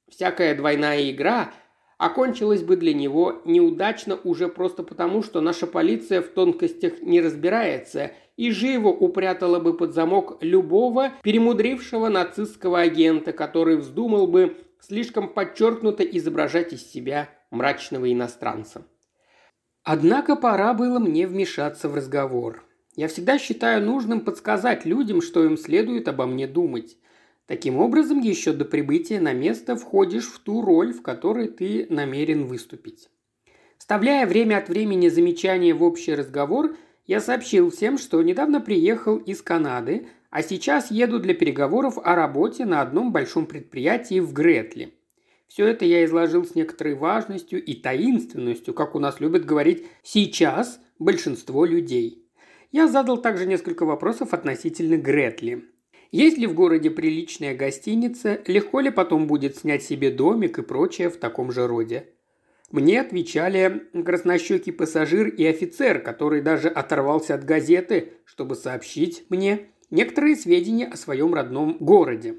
Всякая 0.09 0.55
двойная 0.55 1.09
игра 1.09 1.53
окончилась 2.01 2.63
бы 2.63 2.77
для 2.77 2.95
него 2.95 3.43
неудачно 3.45 4.17
уже 4.23 4.47
просто 4.47 4.81
потому, 4.81 5.21
что 5.21 5.39
наша 5.39 5.67
полиция 5.67 6.23
в 6.23 6.29
тонкостях 6.29 6.99
не 7.03 7.21
разбирается 7.21 8.11
и 8.37 8.49
живо 8.49 8.87
упрятала 8.87 9.59
бы 9.59 9.77
под 9.77 9.93
замок 9.93 10.39
любого 10.41 11.11
перемудрившего 11.21 12.09
нацистского 12.09 12.79
агента, 12.79 13.33
который 13.33 13.77
вздумал 13.77 14.25
бы 14.25 14.57
слишком 14.79 15.29
подчеркнуто 15.29 16.01
изображать 16.01 16.73
из 16.73 16.91
себя 16.91 17.29
мрачного 17.51 18.11
иностранца. 18.11 18.83
Однако 19.83 20.35
пора 20.35 20.73
было 20.73 20.97
мне 20.97 21.27
вмешаться 21.27 21.87
в 21.87 21.93
разговор. 21.93 22.63
Я 22.95 23.09
всегда 23.09 23.37
считаю 23.37 23.85
нужным 23.85 24.21
подсказать 24.21 24.85
людям, 24.85 25.21
что 25.21 25.45
им 25.45 25.55
следует 25.55 26.07
обо 26.07 26.25
мне 26.25 26.47
думать. 26.47 26.97
Таким 27.51 27.79
образом, 27.79 28.21
еще 28.21 28.53
до 28.53 28.63
прибытия 28.63 29.19
на 29.19 29.33
место 29.33 29.75
входишь 29.75 30.27
в 30.27 30.39
ту 30.39 30.61
роль, 30.61 30.93
в 30.93 31.01
которой 31.01 31.49
ты 31.49 31.85
намерен 31.89 32.45
выступить. 32.45 33.09
Вставляя 33.77 34.25
время 34.25 34.59
от 34.59 34.69
времени 34.69 35.09
замечания 35.09 35.73
в 35.73 35.83
общий 35.83 36.15
разговор– 36.15 36.77
я 37.11 37.19
сообщил 37.19 37.71
всем, 37.71 37.97
что 37.97 38.21
недавно 38.21 38.61
приехал 38.61 39.17
из 39.17 39.41
Канады, 39.41 40.07
а 40.29 40.43
сейчас 40.43 40.91
еду 40.91 41.19
для 41.19 41.33
переговоров 41.33 41.97
о 41.97 42.15
работе 42.15 42.63
на 42.63 42.79
одном 42.79 43.11
большом 43.11 43.45
предприятии 43.45 44.21
в 44.21 44.31
Гретле. 44.31 44.93
Все 45.49 45.67
это 45.67 45.83
я 45.83 46.05
изложил 46.05 46.45
с 46.45 46.55
некоторой 46.55 46.95
важностью 46.95 47.61
и 47.61 47.73
таинственностью, 47.73 48.73
как 48.73 48.95
у 48.95 48.99
нас 48.99 49.19
любят 49.19 49.43
говорить 49.43 49.85
«сейчас» 50.03 50.79
большинство 50.99 51.65
людей. 51.65 52.25
Я 52.71 52.87
задал 52.87 53.21
также 53.21 53.45
несколько 53.45 53.85
вопросов 53.85 54.33
относительно 54.33 54.95
Гретли. 54.95 55.65
Есть 56.11 56.37
ли 56.37 56.45
в 56.45 56.53
городе 56.53 56.91
приличная 56.91 57.55
гостиница, 57.55 58.41
легко 58.45 58.81
ли 58.81 58.89
потом 58.89 59.27
будет 59.27 59.55
снять 59.57 59.81
себе 59.81 60.11
домик 60.11 60.59
и 60.59 60.61
прочее 60.61 61.09
в 61.09 61.15
таком 61.15 61.53
же 61.53 61.67
роде. 61.67 62.09
Мне 62.69 62.99
отвечали 62.99 63.83
краснощекий 64.05 64.73
пассажир 64.73 65.27
и 65.27 65.45
офицер, 65.45 66.01
который 66.01 66.41
даже 66.41 66.67
оторвался 66.67 67.35
от 67.35 67.45
газеты, 67.45 68.13
чтобы 68.25 68.55
сообщить 68.55 69.25
мне 69.29 69.67
некоторые 69.89 70.35
сведения 70.35 70.87
о 70.87 70.97
своем 70.97 71.33
родном 71.33 71.77
городе. 71.79 72.35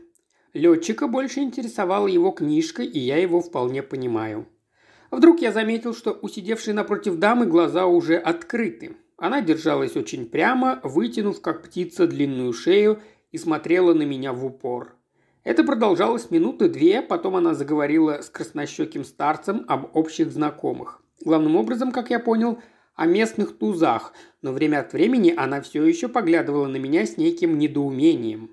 Летчика 0.52 1.06
больше 1.06 1.40
интересовала 1.40 2.06
его 2.06 2.30
книжка, 2.30 2.82
и 2.82 2.98
я 2.98 3.16
его 3.16 3.40
вполне 3.40 3.82
понимаю. 3.82 4.46
Вдруг 5.10 5.40
я 5.40 5.50
заметил, 5.50 5.94
что 5.94 6.18
у 6.20 6.28
сидевшей 6.28 6.74
напротив 6.74 7.16
дамы 7.16 7.46
глаза 7.46 7.86
уже 7.86 8.16
открыты. 8.16 8.96
Она 9.16 9.40
держалась 9.40 9.96
очень 9.96 10.26
прямо, 10.26 10.80
вытянув, 10.82 11.40
как 11.40 11.62
птица, 11.62 12.06
длинную 12.06 12.52
шею 12.52 13.00
и 13.32 13.38
смотрела 13.38 13.94
на 13.94 14.02
меня 14.02 14.32
в 14.32 14.46
упор. 14.46 14.94
Это 15.44 15.64
продолжалось 15.64 16.30
минуты 16.30 16.68
две, 16.68 17.02
потом 17.02 17.34
она 17.34 17.54
заговорила 17.54 18.22
с 18.22 18.30
краснощеким 18.30 19.04
старцем 19.04 19.64
об 19.66 19.96
общих 19.96 20.30
знакомых. 20.30 21.02
Главным 21.24 21.56
образом, 21.56 21.90
как 21.90 22.10
я 22.10 22.20
понял, 22.20 22.60
о 22.94 23.06
местных 23.06 23.58
тузах, 23.58 24.12
но 24.42 24.52
время 24.52 24.80
от 24.80 24.92
времени 24.92 25.34
она 25.36 25.60
все 25.60 25.84
еще 25.84 26.08
поглядывала 26.08 26.66
на 26.66 26.76
меня 26.76 27.06
с 27.06 27.16
неким 27.16 27.58
недоумением. 27.58 28.50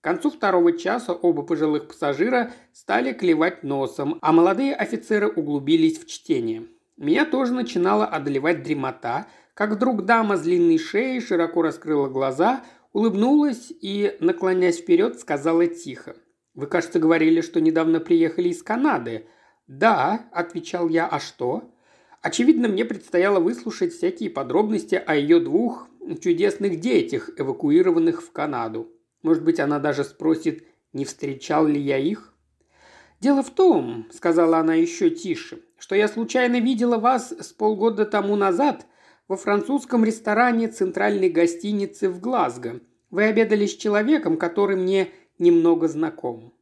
К 0.00 0.04
концу 0.04 0.30
второго 0.30 0.76
часа 0.76 1.12
оба 1.12 1.42
пожилых 1.42 1.86
пассажира 1.86 2.50
стали 2.72 3.12
клевать 3.12 3.62
носом, 3.62 4.18
а 4.20 4.32
молодые 4.32 4.74
офицеры 4.74 5.28
углубились 5.28 6.00
в 6.00 6.08
чтение. 6.08 6.66
Меня 6.96 7.24
тоже 7.24 7.52
начинала 7.52 8.04
одолевать 8.04 8.64
дремота, 8.64 9.26
как 9.54 9.70
вдруг 9.70 10.04
дама 10.04 10.36
с 10.36 10.40
длинной 10.40 10.78
шеей 10.78 11.20
широко 11.20 11.62
раскрыла 11.62 12.08
глаза, 12.08 12.64
улыбнулась 12.92 13.70
и, 13.70 14.16
наклонясь 14.20 14.78
вперед, 14.78 15.18
сказала 15.18 15.66
тихо. 15.66 16.16
Вы, 16.54 16.66
кажется, 16.66 16.98
говорили, 16.98 17.40
что 17.40 17.60
недавно 17.60 18.00
приехали 18.00 18.50
из 18.50 18.62
Канады. 18.62 19.26
Да, 19.66 20.28
отвечал 20.32 20.88
я, 20.88 21.06
а 21.06 21.18
что? 21.18 21.72
Очевидно, 22.20 22.68
мне 22.68 22.84
предстояло 22.84 23.40
выслушать 23.40 23.92
всякие 23.92 24.30
подробности 24.30 24.94
о 24.94 25.14
ее 25.14 25.40
двух 25.40 25.88
чудесных 26.20 26.80
детях, 26.80 27.30
эвакуированных 27.36 28.22
в 28.22 28.30
Канаду. 28.32 28.92
Может 29.22 29.44
быть, 29.44 29.60
она 29.60 29.78
даже 29.78 30.04
спросит, 30.04 30.66
не 30.92 31.04
встречал 31.04 31.66
ли 31.66 31.80
я 31.80 31.98
их? 31.98 32.28
«Дело 33.20 33.44
в 33.44 33.50
том»,— 33.50 34.08
сказала 34.12 34.58
она 34.58 34.74
еще 34.74 35.08
тише,— 35.08 35.62
«что 35.78 35.94
я 35.94 36.08
случайно 36.08 36.58
видела 36.58 36.98
вас 36.98 37.30
с 37.30 37.52
полгода 37.52 38.04
тому 38.04 38.34
назад 38.34 38.84
во 39.32 39.38
французском 39.38 40.04
ресторане 40.04 40.68
центральной 40.68 41.30
гостиницы 41.30 42.10
в 42.10 42.20
Глазго. 42.20 42.82
Вы 43.10 43.24
обедали 43.24 43.64
с 43.64 43.74
человеком, 43.74 44.36
который 44.36 44.76
мне 44.76 45.08
немного 45.38 45.88
знаком. 45.88 46.52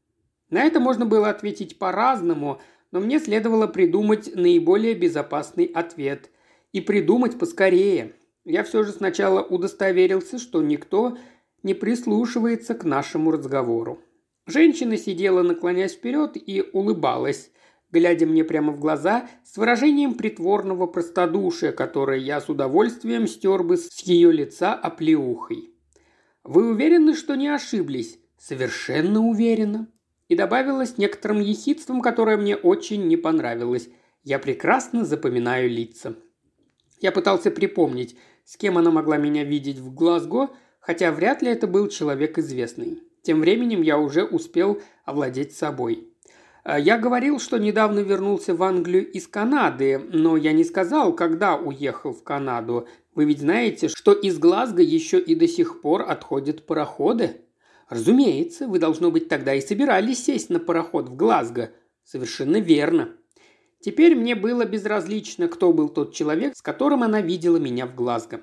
На 0.51 0.63
это 0.63 0.79
можно 0.79 1.05
было 1.05 1.31
ответить 1.31 1.81
по-разному, 1.81 2.61
но 2.93 3.01
мне 3.01 3.19
следовало 3.19 3.67
придумать 3.67 4.33
наиболее 4.37 4.95
безопасный 4.95 5.65
ответ. 5.65 6.31
И 6.71 6.81
придумать 6.81 7.41
поскорее. 7.41 8.15
Я 8.45 8.63
все 8.63 8.85
же 8.85 8.93
сначала 8.93 9.43
удостоверился, 9.43 10.39
что 10.39 10.63
никто 10.63 11.19
не 11.65 11.75
прислушивается 11.75 12.75
к 12.75 12.85
нашему 12.85 13.33
разговору. 13.33 13.99
Женщина 14.47 14.97
сидела, 14.97 15.43
наклонясь 15.43 15.95
вперед, 15.95 16.37
и 16.37 16.65
улыбалась, 16.73 17.51
глядя 17.93 18.27
мне 18.27 18.45
прямо 18.45 18.73
в 18.73 18.79
глаза 18.79 19.29
с 19.45 19.57
выражением 19.57 20.15
притворного 20.15 20.87
простодушия, 20.87 21.73
которое 21.73 22.19
я 22.19 22.41
с 22.41 22.49
удовольствием 22.49 23.27
стер 23.27 23.63
бы 23.63 23.77
с 23.77 23.89
ее 24.01 24.33
лица 24.33 24.75
оплеухой. 24.75 25.75
«Вы 26.45 26.71
уверены, 26.71 27.15
что 27.15 27.35
не 27.35 27.49
ошиблись?» 27.49 28.19
«Совершенно 28.39 29.21
уверена». 29.21 29.89
И 30.29 30.35
добавила 30.35 30.87
с 30.87 30.97
некоторым 30.97 31.41
ехидством, 31.41 32.01
которое 32.01 32.37
мне 32.37 32.57
очень 32.57 33.07
не 33.07 33.17
понравилось. 33.17 33.89
«Я 34.23 34.39
прекрасно 34.39 35.05
запоминаю 35.05 35.69
лица». 35.69 36.17
Я 37.01 37.13
пытался 37.13 37.51
припомнить, 37.51 38.17
с 38.45 38.57
кем 38.57 38.79
она 38.79 38.91
могла 38.91 39.17
меня 39.17 39.45
видеть 39.45 39.79
в 39.79 39.93
Глазго, 39.93 40.51
хотя 40.81 41.13
вряд 41.13 41.43
ли 41.43 41.49
это 41.49 41.67
был 41.67 41.89
человек 41.89 42.39
известный. 42.39 43.03
Тем 43.23 43.41
временем 43.41 43.83
я 43.83 43.99
уже 43.99 44.25
успел 44.25 44.81
овладеть 45.05 45.55
собой. 45.55 46.10
Э, 46.65 46.77
я 46.81 46.99
говорил, 46.99 47.39
что 47.39 47.59
недавно 47.59 48.01
вернулся 48.01 48.55
в 48.55 48.63
Англию 48.63 49.11
из 49.11 49.27
Канады, 49.27 49.99
но 50.13 50.37
я 50.37 50.53
не 50.53 50.65
сказал, 50.65 51.15
когда 51.15 51.57
уехал 51.57 52.13
в 52.13 52.23
Канаду. 52.23 52.87
Вы 53.15 53.25
ведь 53.25 53.41
знаете, 53.41 53.89
что 53.89 54.13
из 54.13 54.39
Глазго 54.39 54.83
еще 54.83 55.19
и 55.19 55.35
до 55.35 55.49
сих 55.49 55.81
пор 55.81 56.03
отходят 56.03 56.67
пароходы? 56.67 57.43
Разумеется, 57.89 58.69
вы, 58.69 58.79
должно 58.79 59.11
быть, 59.11 59.29
тогда 59.29 59.55
и 59.55 59.61
собирались 59.61 60.25
сесть 60.25 60.49
на 60.49 60.61
пароход 60.61 61.09
в 61.09 61.17
Глазго. 61.17 61.73
Совершенно 62.05 62.59
верно. 62.59 63.11
Теперь 63.81 64.15
мне 64.15 64.35
было 64.35 64.65
безразлично, 64.65 65.49
кто 65.49 65.73
был 65.73 65.89
тот 65.89 66.15
человек, 66.15 66.55
с 66.55 66.63
которым 66.63 67.03
она 67.03 67.21
видела 67.21 67.57
меня 67.57 67.87
в 67.87 67.95
Глазго. 67.95 68.43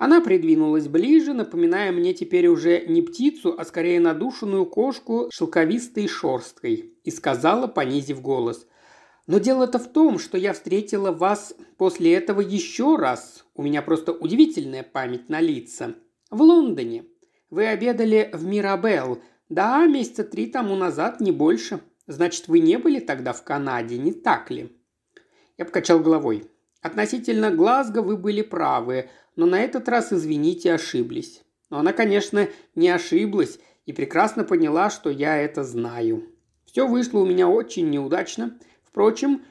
Она 0.00 0.22
придвинулась 0.22 0.88
ближе, 0.88 1.34
напоминая 1.34 1.92
мне 1.92 2.14
теперь 2.14 2.46
уже 2.46 2.86
не 2.86 3.02
птицу, 3.02 3.54
а 3.58 3.66
скорее 3.66 4.00
надушенную 4.00 4.64
кошку 4.64 5.28
шелковистой 5.30 6.08
шорсткой, 6.08 6.94
и 7.04 7.10
сказала, 7.10 7.66
понизив 7.66 8.22
голос. 8.22 8.66
«Но 9.26 9.38
дело-то 9.38 9.78
в 9.78 9.92
том, 9.92 10.18
что 10.18 10.38
я 10.38 10.54
встретила 10.54 11.12
вас 11.12 11.54
после 11.76 12.14
этого 12.14 12.40
еще 12.40 12.96
раз. 12.96 13.44
У 13.54 13.62
меня 13.62 13.82
просто 13.82 14.12
удивительная 14.12 14.84
память 14.84 15.28
на 15.28 15.38
лица. 15.42 15.94
В 16.30 16.40
Лондоне. 16.40 17.04
Вы 17.50 17.66
обедали 17.66 18.30
в 18.32 18.46
Мирабел. 18.46 19.20
Да, 19.50 19.84
месяца 19.84 20.24
три 20.24 20.46
тому 20.46 20.76
назад, 20.76 21.20
не 21.20 21.30
больше. 21.30 21.80
Значит, 22.06 22.48
вы 22.48 22.60
не 22.60 22.78
были 22.78 23.00
тогда 23.00 23.34
в 23.34 23.44
Канаде, 23.44 23.98
не 23.98 24.12
так 24.12 24.50
ли?» 24.50 24.74
Я 25.58 25.66
покачал 25.66 26.00
головой. 26.00 26.50
Относительно 26.82 27.50
Глазго 27.50 28.00
вы 28.00 28.16
были 28.16 28.40
правы, 28.40 29.10
но 29.36 29.46
на 29.46 29.60
этот 29.60 29.88
раз, 29.88 30.12
извините, 30.12 30.72
ошиблись. 30.72 31.42
Но 31.70 31.78
она, 31.78 31.92
конечно, 31.92 32.48
не 32.74 32.88
ошиблась 32.88 33.58
и 33.86 33.92
прекрасно 33.92 34.44
поняла, 34.44 34.90
что 34.90 35.10
я 35.10 35.36
это 35.36 35.64
знаю. 35.64 36.28
Все 36.64 36.86
вышло 36.86 37.20
у 37.20 37.26
меня 37.26 37.48
очень 37.48 37.90
неудачно. 37.90 38.58
Впрочем, 38.84 39.42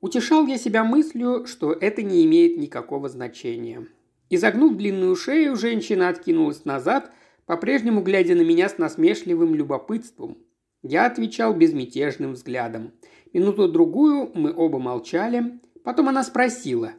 утешал 0.00 0.46
я 0.46 0.58
себя 0.58 0.84
мыслью, 0.84 1.46
что 1.46 1.72
это 1.72 2.02
не 2.02 2.24
имеет 2.24 2.58
никакого 2.58 3.08
значения. 3.08 3.86
Изогнув 4.30 4.76
длинную 4.76 5.16
шею, 5.16 5.56
женщина 5.56 6.08
откинулась 6.08 6.64
назад, 6.64 7.10
по-прежнему 7.46 8.02
глядя 8.02 8.34
на 8.34 8.42
меня 8.42 8.68
с 8.68 8.78
насмешливым 8.78 9.54
любопытством. 9.54 10.38
Я 10.82 11.06
отвечал 11.06 11.54
безмятежным 11.54 12.34
взглядом. 12.34 12.92
Минуту-другую 13.32 14.30
мы 14.34 14.54
оба 14.54 14.78
молчали. 14.78 15.60
Потом 15.82 16.08
она 16.08 16.22
спросила, 16.22 16.92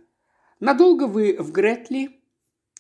«Надолго 0.59 1.07
вы 1.07 1.37
в 1.39 1.51
Гретли?» 1.51 2.18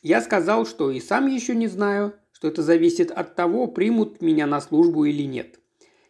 Я 0.01 0.21
сказал, 0.21 0.65
что 0.65 0.91
и 0.91 0.99
сам 0.99 1.27
еще 1.27 1.53
не 1.55 1.67
знаю, 1.67 2.13
что 2.31 2.47
это 2.47 2.61
зависит 2.61 3.11
от 3.11 3.35
того, 3.35 3.67
примут 3.67 4.21
меня 4.21 4.47
на 4.47 4.61
службу 4.61 5.03
или 5.03 5.23
нет. 5.23 5.59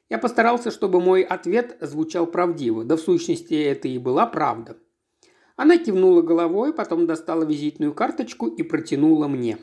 Я 0.09 0.19
постарался, 0.19 0.69
чтобы 0.69 1.01
мой 1.01 1.23
ответ 1.23 1.77
звучал 1.81 2.27
правдиво, 2.27 2.83
да 2.83 2.97
в 2.97 3.01
сущности 3.01 3.53
это 3.53 3.87
и 3.87 3.97
была 3.97 4.27
правда. 4.27 4.77
Она 5.55 5.77
кивнула 5.77 6.21
головой, 6.21 6.73
потом 6.73 7.05
достала 7.05 7.43
визитную 7.43 7.93
карточку 7.93 8.47
и 8.47 8.63
протянула 8.63 9.27
мне. 9.27 9.57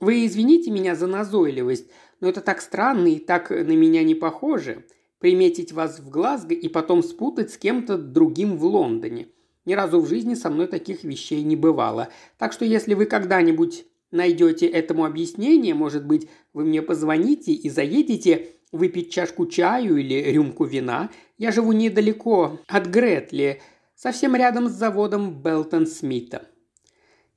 «Вы 0.00 0.26
извините 0.26 0.70
меня 0.70 0.94
за 0.94 1.06
назойливость, 1.06 1.90
но 2.20 2.28
это 2.28 2.40
так 2.40 2.60
странно 2.60 3.08
и 3.08 3.18
так 3.18 3.50
на 3.50 3.76
меня 3.76 4.02
не 4.02 4.14
похоже. 4.14 4.86
Приметить 5.18 5.72
вас 5.72 6.00
в 6.00 6.10
Глазго 6.10 6.54
и 6.54 6.68
потом 6.68 7.02
спутать 7.02 7.50
с 7.52 7.58
кем-то 7.58 7.96
другим 7.96 8.56
в 8.56 8.64
Лондоне. 8.64 9.28
Ни 9.64 9.72
разу 9.72 10.00
в 10.00 10.08
жизни 10.08 10.34
со 10.34 10.50
мной 10.50 10.66
таких 10.66 11.04
вещей 11.04 11.42
не 11.42 11.56
бывало. 11.56 12.08
Так 12.38 12.52
что 12.52 12.64
если 12.64 12.94
вы 12.94 13.06
когда-нибудь 13.06 13.86
найдете 14.10 14.66
этому 14.66 15.04
объяснение, 15.04 15.74
может 15.74 16.06
быть, 16.06 16.28
вы 16.52 16.64
мне 16.64 16.82
позвоните 16.82 17.52
и 17.52 17.70
заедете 17.70 18.48
выпить 18.72 19.12
чашку 19.12 19.46
чаю 19.46 19.96
или 19.96 20.32
рюмку 20.32 20.64
вина. 20.64 21.10
Я 21.38 21.50
живу 21.50 21.72
недалеко 21.72 22.60
от 22.66 22.86
Гретли, 22.86 23.62
совсем 23.94 24.36
рядом 24.36 24.68
с 24.68 24.72
заводом 24.72 25.42
Белтон 25.42 25.86
Смита. 25.86 26.46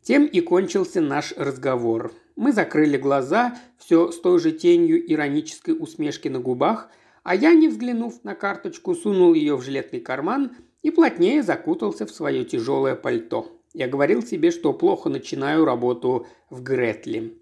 Тем 0.02 0.26
и 0.26 0.42
кончился 0.42 1.00
наш 1.00 1.34
разговор. 1.38 2.12
Мы 2.36 2.52
закрыли 2.52 2.98
глаза, 2.98 3.58
все 3.78 4.12
с 4.12 4.20
той 4.20 4.40
же 4.40 4.52
тенью 4.52 5.12
иронической 5.12 5.76
усмешки 5.78 6.28
на 6.28 6.40
губах, 6.40 6.90
а 7.24 7.36
я, 7.36 7.54
не 7.54 7.68
взглянув 7.68 8.24
на 8.24 8.36
карточку, 8.36 8.96
сунул 8.96 9.34
ее 9.34 9.56
в 9.56 9.62
жилетный 9.62 10.02
карман– 10.02 10.52
и 10.88 10.90
плотнее 10.90 11.44
закутался 11.44 12.06
в 12.06 12.12
свое 12.12 12.46
тяжелое 12.46 12.96
пальто. 12.96 13.62
Я 13.74 13.90
говорил 13.90 14.24
себе, 14.24 14.52
что 14.52 14.72
плохо 14.72 15.10
начинаю 15.10 15.66
работу 15.66 16.28
в 16.50 16.64
Гретли. 16.64 17.38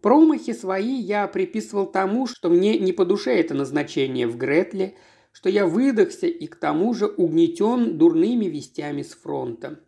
Промахи 0.00 0.54
свои 0.54 0.94
я 0.94 1.28
приписывал 1.28 1.84
тому, 1.84 2.26
что 2.26 2.48
мне 2.48 2.78
не 2.78 2.92
по 2.92 3.04
душе 3.04 3.38
это 3.38 3.52
назначение 3.52 4.26
в 4.26 4.38
Гретле, 4.38 4.94
что 5.32 5.50
я 5.50 5.66
выдохся 5.66 6.26
и 6.26 6.46
к 6.46 6.56
тому 6.56 6.94
же 6.94 7.06
угнетен 7.06 7.98
дурными 7.98 8.46
вестями 8.46 9.02
с 9.02 9.12
фронта. 9.12 9.80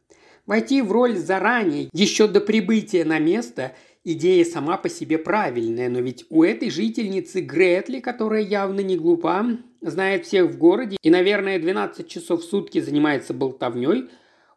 Войти 0.45 0.83
в 0.83 0.93
роль 0.93 1.17
заранее, 1.17 1.89
еще 1.95 2.29
до 2.29 2.43
прибытия 2.43 3.07
на 3.07 3.19
место, 3.19 3.75
идея 4.05 4.45
сама 4.45 4.77
по 4.77 4.91
себе 4.91 5.17
правильная, 5.17 5.89
но 5.89 6.01
ведь 6.01 6.27
у 6.29 6.45
этой 6.45 6.69
жительницы 6.69 7.41
Гретли, 7.41 8.01
которая 8.01 8.43
явно 8.43 8.81
не 8.81 8.99
глупа, 8.99 9.47
знает 9.85 10.27
всех 10.27 10.51
в 10.51 10.59
городе 10.59 10.97
и, 11.03 11.11
наверное, 11.11 11.59
12 11.59 12.09
часов 12.09 12.43
в 12.43 12.45
сутки 12.45 12.81
занимается 12.81 13.35
болтовней, 13.35 14.09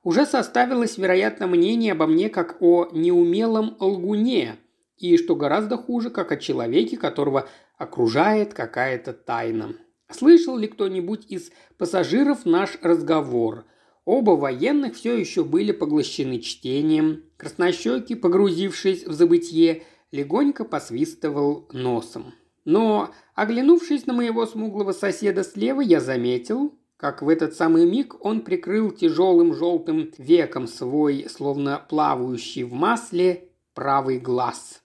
уже 0.03 0.25
составилось, 0.25 0.97
вероятно, 0.97 1.47
мнение 1.47 1.91
обо 1.91 2.07
мне 2.07 2.29
как 2.29 2.57
о 2.61 2.87
неумелом 2.93 3.75
лгуне, 3.79 4.55
и, 4.97 5.17
что 5.17 5.35
гораздо 5.35 5.77
хуже, 5.77 6.09
как 6.09 6.31
о 6.31 6.37
человеке, 6.37 6.97
которого 6.97 7.47
окружает 7.77 8.53
какая-то 8.53 9.13
тайна. 9.13 9.75
Слышал 10.09 10.57
ли 10.57 10.67
кто-нибудь 10.67 11.25
из 11.29 11.51
пассажиров 11.77 12.45
наш 12.45 12.77
разговор? 12.81 13.65
Оба 14.05 14.31
военных 14.31 14.95
все 14.95 15.17
еще 15.17 15.43
были 15.43 15.73
поглощены 15.73 16.39
чтением. 16.39 17.23
Краснощеки, 17.35 18.15
погрузившись 18.15 19.05
в 19.05 19.11
забытье, 19.11 19.83
легонько 20.11 20.63
посвистывал 20.63 21.67
носом. 21.73 22.33
Но, 22.67 23.11
оглянувшись 23.33 24.07
на 24.07 24.13
моего 24.13 24.45
смуглого 24.45 24.91
соседа 24.91 25.45
слева, 25.45 25.79
я 25.79 26.01
заметил, 26.01 26.77
как 26.97 27.21
в 27.21 27.29
этот 27.29 27.55
самый 27.55 27.89
миг 27.89 28.17
он 28.19 28.41
прикрыл 28.41 28.91
тяжелым 28.91 29.53
желтым 29.53 30.11
веком 30.17 30.67
свой, 30.67 31.27
словно 31.29 31.81
плавающий 31.87 32.63
в 32.63 32.73
масле, 32.73 33.51
правый 33.73 34.19
глаз. 34.19 34.83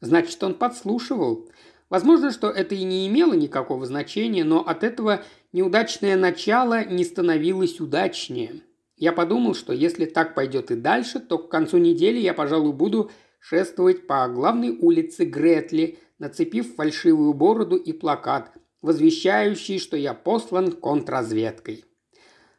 Значит, 0.00 0.42
он 0.42 0.54
подслушивал. 0.54 1.48
Возможно, 1.88 2.32
что 2.32 2.50
это 2.50 2.74
и 2.74 2.82
не 2.82 3.06
имело 3.06 3.34
никакого 3.34 3.86
значения, 3.86 4.42
но 4.42 4.66
от 4.66 4.82
этого 4.82 5.22
неудачное 5.52 6.16
начало 6.16 6.84
не 6.84 7.04
становилось 7.04 7.78
удачнее. 7.78 8.62
Я 8.96 9.12
подумал, 9.12 9.54
что 9.54 9.72
если 9.72 10.06
так 10.06 10.34
пойдет 10.34 10.72
и 10.72 10.74
дальше, 10.74 11.20
то 11.20 11.38
к 11.38 11.48
концу 11.48 11.78
недели 11.78 12.18
я, 12.18 12.34
пожалуй, 12.34 12.72
буду 12.72 13.12
шествовать 13.38 14.08
по 14.08 14.26
главной 14.26 14.70
улице 14.70 15.24
Гретли, 15.26 16.00
нацепив 16.24 16.74
фальшивую 16.74 17.34
бороду 17.34 17.76
и 17.76 17.92
плакат, 17.92 18.50
возвещающий, 18.80 19.78
что 19.78 19.96
я 19.96 20.14
послан 20.14 20.72
контрразведкой. 20.72 21.84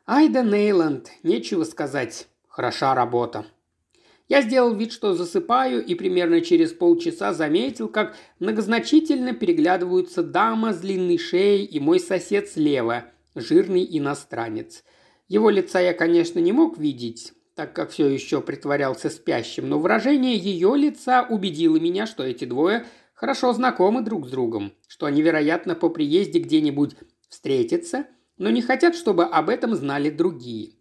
Айда 0.06 0.44
Нейланд, 0.44 1.10
нечего 1.24 1.64
сказать, 1.64 2.28
хороша 2.48 2.94
работа. 2.94 3.46
Я 4.28 4.44
сделал 4.44 4.76
вид, 4.76 4.92
что 4.92 5.14
засыпаю, 5.16 5.84
и 5.84 5.96
примерно 5.96 6.42
через 6.42 6.74
полчаса 6.74 7.34
заметил, 7.34 7.88
как 7.88 8.16
многозначительно 8.40 9.34
переглядываются 9.34 10.22
дама 10.22 10.72
с 10.72 10.78
длинной 10.78 11.18
шеей 11.18 11.66
и 11.66 11.80
мой 11.80 12.00
сосед 12.00 12.48
слева, 12.48 13.06
жирный 13.34 13.88
иностранец. 13.98 14.84
Его 15.28 15.50
лица 15.50 15.80
я, 15.80 15.94
конечно, 15.94 16.38
не 16.40 16.52
мог 16.52 16.78
видеть, 16.78 17.34
так 17.56 17.74
как 17.74 17.90
все 17.90 18.08
еще 18.08 18.42
притворялся 18.42 19.10
спящим, 19.10 19.70
но 19.70 19.80
выражение 19.80 20.38
ее 20.38 20.76
лица 20.76 21.26
убедило 21.28 21.78
меня, 21.78 22.06
что 22.06 22.24
эти 22.24 22.46
двое 22.46 22.86
хорошо 23.26 23.54
знакомы 23.54 24.04
друг 24.04 24.28
с 24.28 24.30
другом, 24.30 24.72
что 24.88 25.08
они, 25.08 25.24
вероятно, 25.24 25.74
по 25.74 25.90
приезде 25.90 26.38
где-нибудь 26.38 26.96
встретятся, 27.28 28.06
но 28.38 28.52
не 28.52 28.62
хотят, 28.62 28.94
чтобы 28.94 29.24
об 29.24 29.50
этом 29.50 29.74
знали 29.74 30.12
другие. 30.12 30.74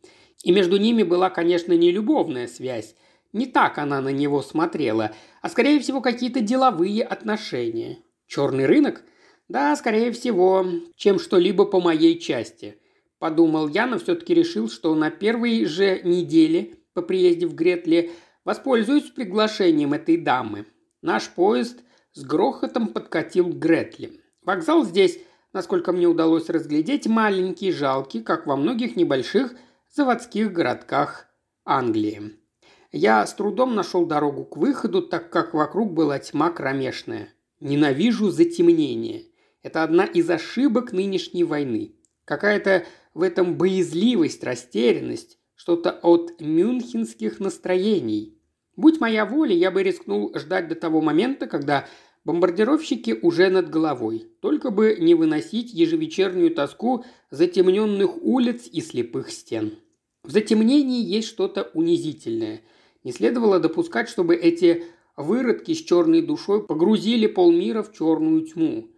И 0.42 0.52
между 0.52 0.76
ними 0.76 1.04
была, 1.04 1.30
конечно, 1.30 1.72
не 1.72 1.90
любовная 1.90 2.46
связь, 2.46 2.96
не 3.32 3.46
так 3.46 3.78
она 3.78 4.02
на 4.02 4.10
него 4.10 4.42
смотрела, 4.42 5.12
а 5.40 5.48
скорее 5.48 5.80
всего 5.80 6.02
какие-то 6.02 6.40
деловые 6.40 7.02
отношения. 7.02 8.00
Черный 8.26 8.66
рынок? 8.66 9.04
Да, 9.48 9.74
скорее 9.74 10.12
всего, 10.12 10.66
чем 10.96 11.18
что-либо 11.18 11.64
по 11.64 11.80
моей 11.80 12.18
части. 12.18 12.78
Подумал 13.18 13.68
я, 13.68 13.86
но 13.86 13.98
все-таки 13.98 14.34
решил, 14.34 14.68
что 14.68 14.94
на 14.94 15.10
первой 15.10 15.64
же 15.64 16.02
неделе 16.04 16.74
по 16.92 17.00
приезде 17.00 17.46
в 17.46 17.54
Гретли 17.54 18.10
воспользуюсь 18.44 19.04
приглашением 19.04 19.94
этой 19.94 20.18
дамы. 20.18 20.66
Наш 21.00 21.30
поезд 21.30 21.80
с 22.14 22.22
грохотом 22.24 22.88
подкатил 22.88 23.48
Гретли. 23.48 24.20
Вокзал 24.42 24.84
здесь, 24.84 25.18
насколько 25.52 25.92
мне 25.92 26.06
удалось 26.06 26.48
разглядеть, 26.48 27.06
маленький, 27.06 27.72
жалкий, 27.72 28.22
как 28.22 28.46
во 28.46 28.56
многих 28.56 28.96
небольших 28.96 29.54
заводских 29.92 30.52
городках 30.52 31.26
Англии. 31.64 32.38
Я 32.92 33.26
с 33.26 33.34
трудом 33.34 33.74
нашел 33.74 34.06
дорогу 34.06 34.44
к 34.44 34.56
выходу, 34.56 35.02
так 35.02 35.30
как 35.30 35.54
вокруг 35.54 35.92
была 35.92 36.18
тьма 36.20 36.50
кромешная. 36.50 37.28
Ненавижу 37.58 38.30
затемнение. 38.30 39.26
Это 39.62 39.82
одна 39.82 40.04
из 40.04 40.30
ошибок 40.30 40.92
нынешней 40.92 41.42
войны. 41.42 41.96
Какая-то 42.24 42.84
в 43.12 43.22
этом 43.22 43.56
боязливость, 43.56 44.44
растерянность, 44.44 45.38
что-то 45.56 45.90
от 45.90 46.40
мюнхенских 46.40 47.40
настроений. 47.40 48.38
Будь 48.76 49.00
моя 49.00 49.24
воля, 49.26 49.54
я 49.54 49.70
бы 49.70 49.82
рискнул 49.82 50.32
ждать 50.36 50.68
до 50.68 50.74
того 50.74 51.00
момента, 51.00 51.46
когда 51.46 51.86
бомбардировщики 52.24 53.18
уже 53.22 53.50
над 53.50 53.70
головой, 53.70 54.26
только 54.40 54.70
бы 54.70 54.96
не 54.98 55.14
выносить 55.14 55.72
ежевечернюю 55.72 56.54
тоску 56.54 57.04
затемненных 57.30 58.22
улиц 58.22 58.68
и 58.70 58.80
слепых 58.80 59.30
стен. 59.30 59.78
В 60.22 60.30
затемнении 60.30 61.04
есть 61.04 61.28
что-то 61.28 61.70
унизительное– 61.74 62.60
не 63.04 63.12
следовало 63.12 63.60
допускать, 63.60 64.08
чтобы 64.08 64.34
эти 64.34 64.84
выродки 65.16 65.74
с 65.74 65.82
черной 65.82 66.22
душой 66.22 66.66
погрузили 66.66 67.26
полмира 67.26 67.82
в 67.82 67.92
черную 67.92 68.46
тьму. 68.46 68.88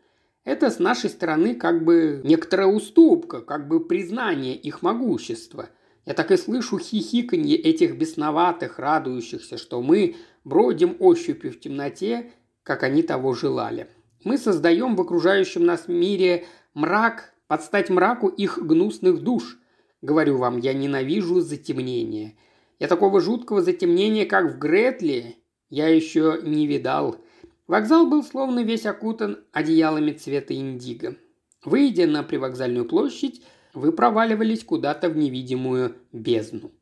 Это 0.45 0.71
с 0.71 0.79
нашей 0.79 1.11
стороны 1.11 1.57
как 1.57 1.85
бы 1.85 2.21
некоторая 2.25 2.69
уступка, 2.69 3.41
как 3.41 3.67
бы 3.67 3.85
признание 3.85 4.55
их 4.55 4.81
могущества. 4.81 5.71
Я 6.07 6.15
так 6.15 6.31
и 6.31 6.37
слышу 6.37 6.79
хихиканье 6.79 7.57
этих 7.57 7.97
бесноватых, 7.97 8.79
радующихся, 8.79 9.59
что 9.59 9.83
мы 9.83 10.15
бродим 10.45 10.97
ощупью 11.01 11.53
в 11.53 11.59
темноте, 11.59 12.31
как 12.63 12.85
они 12.85 13.03
того 13.03 13.35
желали. 13.35 13.89
Мы 14.23 14.39
создаем 14.39 14.95
в 14.95 15.01
окружающем 15.01 15.67
нас 15.67 15.89
мире 15.89 16.47
мрак, 16.75 17.35
подстать 17.49 17.91
мраку 17.91 18.29
их 18.29 18.59
гнусных 18.59 19.23
душ. 19.23 19.59
Говорю 20.01 20.39
вам, 20.39 20.59
я 20.59 20.75
ненавижу 20.75 21.41
затемнение. 21.41 22.37
Я 22.79 22.87
такого 22.87 23.21
жуткого 23.21 23.61
затемнения, 23.61 24.27
как 24.27 24.53
в 24.53 24.59
Гретле, 24.59 25.37
я 25.71 25.89
еще 25.89 26.41
не 26.43 26.69
видал. 26.69 27.17
Вокзал 27.67 28.07
был 28.07 28.23
словно 28.23 28.63
весь 28.63 28.87
окутан 28.87 29.41
одеялами 29.51 30.13
цвета 30.13 30.55
индиго. 30.55 31.17
Выйдя 31.65 32.07
на 32.07 32.23
привокзальную 32.23 32.85
площадь, 32.85 33.43
вы 33.77 33.93
проваливались 33.93 34.65
куда-то 34.65 35.11
в 35.11 35.17
невидимую 35.17 35.97
бездну. 36.11 36.73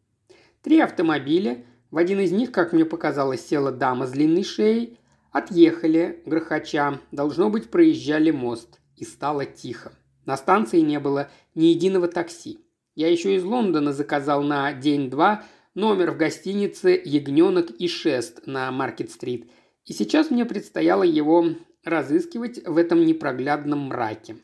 Три 0.63 0.79
автомобиля, 0.79 1.65
в 1.91 1.99
один 1.99 2.21
из 2.21 2.31
них, 2.31 2.53
как 2.53 2.73
мне 2.73 2.85
показалось, 2.85 3.45
села 3.45 3.73
дама 3.73 4.07
с 4.07 4.13
длинной 4.13 4.45
шеей, 4.45 4.99
отъехали, 5.33 6.23
грохоча, 6.25 7.01
должно 7.11 7.51
быть, 7.51 7.69
проезжали 7.69 8.31
мост, 8.31 8.81
и 8.97 9.05
стало 9.05 9.45
тихо. 9.45 9.93
На 10.25 10.37
станции 10.37 10.81
не 10.81 11.01
было 11.01 11.29
ни 11.57 11.67
единого 11.67 12.07
такси. 12.07 12.61
Я 12.95 13.11
еще 13.11 13.35
из 13.35 13.43
Лондона 13.43 13.93
заказал 13.93 14.45
на 14.45 14.73
день-два 14.73 15.43
номер 15.75 16.13
в 16.13 16.17
гостинице 16.17 17.03
«Ягненок 17.05 17.73
и 17.73 17.89
шест» 17.89 18.47
на 18.47 18.71
Маркет-стрит, 18.71 19.51
и 19.85 19.93
сейчас 19.93 20.31
мне 20.31 20.45
предстояло 20.45 21.03
его 21.03 21.45
разыскивать 21.83 22.65
в 22.65 22.79
этом 22.79 23.05
непроглядном 23.05 23.89
мраке. 23.89 24.37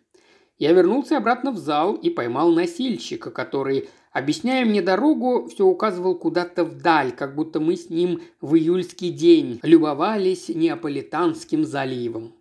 Я 0.60 0.72
вернулся 0.72 1.16
обратно 1.16 1.52
в 1.52 1.56
зал 1.56 1.94
и 1.94 2.10
поймал 2.10 2.52
носильщика, 2.52 3.30
который, 3.30 3.88
объясняя 4.12 4.66
мне 4.66 4.82
дорогу, 4.82 5.48
все 5.48 5.64
указывал 5.64 6.14
куда-то 6.14 6.64
вдаль, 6.64 7.12
как 7.12 7.34
будто 7.34 7.60
мы 7.60 7.76
с 7.76 7.88
ним 7.88 8.20
в 8.42 8.56
июльский 8.56 9.08
день 9.08 9.58
любовались 9.62 10.50
Неаполитанским 10.50 11.64
заливом. 11.64 12.34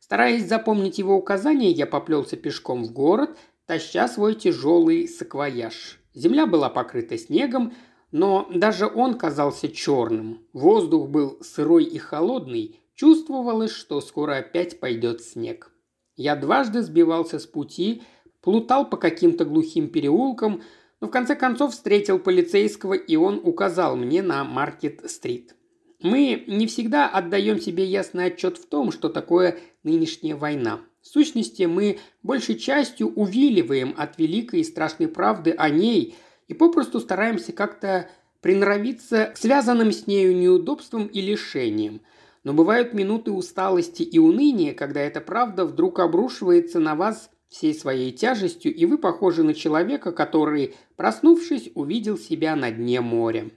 Стараясь 0.00 0.48
запомнить 0.48 0.96
его 0.96 1.14
указания, 1.14 1.70
я 1.70 1.86
поплелся 1.86 2.38
пешком 2.38 2.84
в 2.84 2.90
город, 2.90 3.36
таща 3.66 4.08
свой 4.08 4.34
тяжелый 4.34 5.06
саквояж. 5.06 6.00
Земля 6.14 6.46
была 6.46 6.70
покрыта 6.70 7.18
снегом, 7.18 7.74
но 8.12 8.48
даже 8.50 8.86
он 8.86 9.18
казался 9.18 9.68
черным. 9.68 10.38
Воздух 10.54 11.10
был 11.10 11.36
сырой 11.42 11.84
и 11.84 11.98
холодный, 11.98 12.80
чувствовалось, 12.94 13.72
что 13.72 14.00
скоро 14.00 14.38
опять 14.38 14.80
пойдет 14.80 15.20
снег. 15.20 15.70
Я 16.18 16.36
дважды 16.36 16.82
сбивался 16.82 17.38
с 17.38 17.46
пути, 17.46 18.02
плутал 18.42 18.90
по 18.90 18.98
каким-то 18.98 19.46
глухим 19.46 19.88
переулкам, 19.88 20.60
но 21.00 21.06
в 21.06 21.10
конце 21.10 21.34
концов 21.34 21.72
встретил 21.72 22.18
полицейского, 22.18 22.92
и 22.92 23.16
он 23.16 23.40
указал 23.42 23.96
мне 23.96 24.20
на 24.20 24.44
Маркет-стрит. 24.44 25.54
Мы 26.02 26.44
не 26.46 26.66
всегда 26.66 27.08
отдаем 27.08 27.58
себе 27.58 27.86
ясный 27.86 28.26
отчет 28.26 28.58
в 28.58 28.66
том, 28.66 28.92
что 28.92 29.08
такое 29.08 29.58
нынешняя 29.82 30.36
война. 30.36 30.80
В 31.00 31.06
сущности, 31.06 31.62
мы 31.62 31.98
большей 32.22 32.58
частью 32.58 33.08
увиливаем 33.14 33.94
от 33.96 34.18
великой 34.18 34.60
и 34.60 34.64
страшной 34.64 35.08
правды 35.08 35.52
о 35.52 35.70
ней– 35.70 36.14
и 36.48 36.54
попросту 36.54 36.98
стараемся 36.98 37.52
как-то 37.52 38.10
приноровиться 38.40 39.26
к 39.34 39.36
связанным 39.36 39.92
с 39.92 40.06
нею 40.06 40.36
неудобствам 40.36 41.06
и 41.06 41.20
лишениям. 41.20 42.00
Но 42.44 42.52
бывают 42.52 42.94
минуты 42.94 43.30
усталости 43.30 44.02
и 44.02 44.18
уныния, 44.18 44.74
когда 44.74 45.00
эта 45.00 45.20
правда 45.20 45.64
вдруг 45.64 45.98
обрушивается 45.98 46.80
на 46.80 46.94
вас 46.94 47.30
всей 47.48 47.74
своей 47.74 48.12
тяжестью, 48.12 48.74
и 48.74 48.84
вы 48.86 48.98
похожи 48.98 49.42
на 49.42 49.54
человека, 49.54 50.12
который, 50.12 50.74
проснувшись, 50.96 51.70
увидел 51.74 52.18
себя 52.18 52.56
на 52.56 52.70
дне 52.70 53.00
моря. 53.00 53.50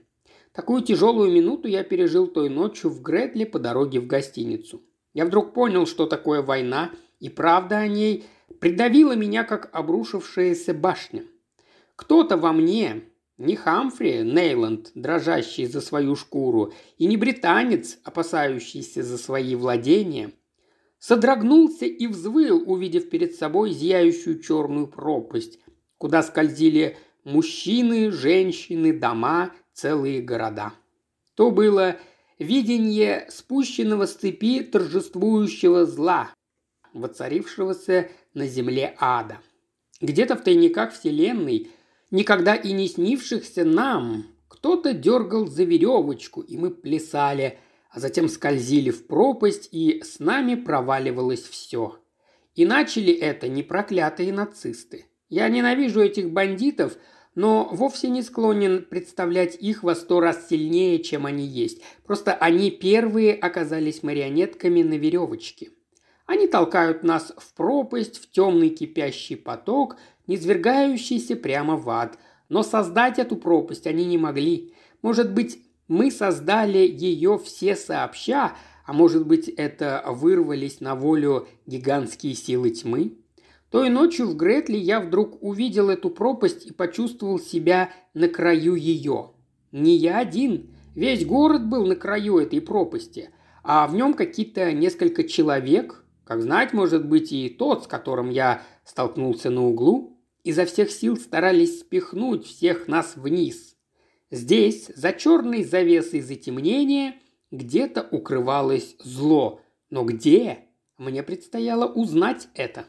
Такую 0.52 0.82
тяжелую 0.82 1.32
минуту 1.32 1.68
я 1.68 1.82
пережил 1.82 2.26
той 2.26 2.48
ночью 2.48 2.90
в 2.90 3.00
Гретле 3.02 3.46
по 3.46 3.58
дороге 3.58 4.00
в 4.00 4.06
гостиницу. 4.06 4.82
Я 5.14 5.24
вдруг 5.26 5.54
понял, 5.54 5.86
что 5.86 6.06
такое 6.06 6.42
война, 6.42 6.90
и 7.20 7.28
правда 7.28 7.78
о 7.78 7.88
ней 7.88 8.24
придавила 8.60 9.14
меня, 9.14 9.44
как 9.44 9.70
обрушившаяся 9.72 10.74
башня. 10.74 11.24
Кто-то 11.96 12.36
во 12.36 12.52
мне, 12.52 13.02
не 13.42 13.56
Хамфри 13.56 14.22
Нейланд, 14.22 14.92
дрожащий 14.94 15.66
за 15.66 15.80
свою 15.80 16.14
шкуру, 16.14 16.72
и 16.96 17.06
не 17.06 17.16
британец, 17.16 17.98
опасающийся 18.04 19.02
за 19.02 19.18
свои 19.18 19.56
владения, 19.56 20.32
содрогнулся 20.98 21.84
и 21.84 22.06
взвыл, 22.06 22.62
увидев 22.64 23.10
перед 23.10 23.34
собой 23.34 23.72
зияющую 23.72 24.40
черную 24.40 24.86
пропасть, 24.86 25.58
куда 25.98 26.22
скользили 26.22 26.96
мужчины, 27.24 28.12
женщины, 28.12 28.92
дома, 28.92 29.52
целые 29.72 30.22
города. 30.22 30.72
То 31.34 31.50
было 31.50 31.96
видение 32.38 33.26
спущенного 33.28 34.06
с 34.06 34.14
цепи 34.14 34.60
торжествующего 34.60 35.84
зла, 35.84 36.32
воцарившегося 36.92 38.08
на 38.34 38.46
земле 38.46 38.94
ада. 38.98 39.40
Где-то 40.00 40.36
в 40.36 40.42
тайниках 40.42 40.92
Вселенной– 40.92 41.72
никогда 42.12 42.54
и 42.54 42.70
не 42.72 42.86
снившихся 42.86 43.64
нам. 43.64 44.26
Кто-то 44.46 44.92
дергал 44.92 45.48
за 45.48 45.64
веревочку, 45.64 46.42
и 46.42 46.56
мы 46.56 46.70
плясали, 46.70 47.58
а 47.90 47.98
затем 47.98 48.28
скользили 48.28 48.90
в 48.90 49.08
пропасть, 49.08 49.68
и 49.72 50.00
с 50.04 50.20
нами 50.20 50.54
проваливалось 50.54 51.42
все. 51.42 51.98
И 52.54 52.64
начали 52.64 53.12
это 53.12 53.48
не 53.48 53.64
проклятые 53.64 54.32
нацисты. 54.32 55.06
Я 55.28 55.48
ненавижу 55.48 56.00
этих 56.00 56.30
бандитов, 56.30 56.96
но 57.34 57.68
вовсе 57.72 58.10
не 58.10 58.22
склонен 58.22 58.84
представлять 58.84 59.56
их 59.56 59.82
во 59.82 59.94
сто 59.94 60.20
раз 60.20 60.48
сильнее, 60.48 61.02
чем 61.02 61.24
они 61.24 61.46
есть. 61.46 61.80
Просто 62.04 62.34
они 62.34 62.70
первые 62.70 63.34
оказались 63.34 64.02
марионетками 64.02 64.82
на 64.82 64.98
веревочке. 64.98 65.70
Они 66.26 66.46
толкают 66.46 67.02
нас 67.02 67.32
в 67.36 67.54
пропасть, 67.54 68.22
в 68.22 68.30
темный 68.30 68.68
кипящий 68.68 69.36
поток, 69.36 69.96
низвергающийся 70.26 71.36
прямо 71.36 71.76
в 71.76 71.88
ад. 71.90 72.18
Но 72.48 72.62
создать 72.62 73.18
эту 73.18 73.36
пропасть 73.36 73.86
они 73.86 74.04
не 74.04 74.18
могли. 74.18 74.74
Может 75.00 75.32
быть, 75.32 75.58
мы 75.88 76.10
создали 76.10 76.78
ее 76.78 77.38
все 77.38 77.76
сообща, 77.76 78.52
а 78.84 78.92
может 78.92 79.26
быть, 79.26 79.48
это 79.48 80.02
вырвались 80.06 80.80
на 80.80 80.94
волю 80.94 81.48
гигантские 81.66 82.34
силы 82.34 82.70
тьмы? 82.70 83.18
Той 83.70 83.88
ночью 83.88 84.26
в 84.26 84.36
Гретле 84.36 84.78
я 84.78 85.00
вдруг 85.00 85.42
увидел 85.42 85.88
эту 85.88 86.10
пропасть 86.10 86.66
и 86.66 86.72
почувствовал 86.72 87.38
себя 87.38 87.90
на 88.12 88.28
краю 88.28 88.74
ее. 88.74 89.30
Не 89.72 89.96
я 89.96 90.18
один, 90.18 90.74
весь 90.94 91.24
город 91.24 91.66
был 91.66 91.86
на 91.86 91.96
краю 91.96 92.38
этой 92.38 92.60
пропасти. 92.60 93.30
а 93.64 93.86
в 93.86 93.94
нем 93.94 94.12
какие-то 94.12 94.72
несколько 94.72 95.24
человек, 95.24 96.04
как 96.24 96.42
знать, 96.42 96.72
может 96.72 97.06
быть, 97.06 97.32
и 97.32 97.48
тот, 97.48 97.84
с 97.84 97.86
которым 97.86 98.28
я 98.28 98.62
столкнулся 98.84 99.50
на 99.50 99.64
углу, 99.64 100.11
изо 100.44 100.66
всех 100.66 100.90
сил 100.90 101.16
старались 101.16 101.80
спихнуть 101.80 102.46
всех 102.46 102.88
нас 102.88 103.16
вниз. 103.16 103.76
Здесь, 104.30 104.90
за 104.94 105.12
черной 105.12 105.62
завесой 105.62 106.20
затемнения, 106.20 107.16
где-то 107.50 108.02
укрывалось 108.10 108.96
зло. 108.98 109.60
Но 109.90 110.04
где? 110.04 110.60
Мне 110.96 111.22
предстояло 111.22 111.86
узнать 111.86 112.48
это. 112.54 112.86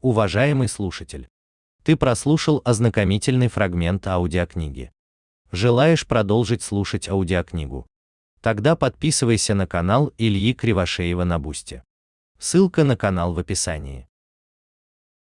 Уважаемый 0.00 0.68
слушатель, 0.68 1.28
ты 1.82 1.96
прослушал 1.96 2.60
ознакомительный 2.64 3.48
фрагмент 3.48 4.06
аудиокниги. 4.06 4.92
Желаешь 5.50 6.06
продолжить 6.06 6.62
слушать 6.62 7.08
аудиокнигу? 7.08 7.86
Тогда 8.40 8.74
подписывайся 8.74 9.54
на 9.54 9.66
канал 9.66 10.12
Ильи 10.18 10.54
Кривошеева 10.54 11.24
на 11.24 11.38
Бусте. 11.38 11.84
Ссылка 12.38 12.84
на 12.84 12.96
канал 12.96 13.32
в 13.32 13.38
описании. 13.38 14.08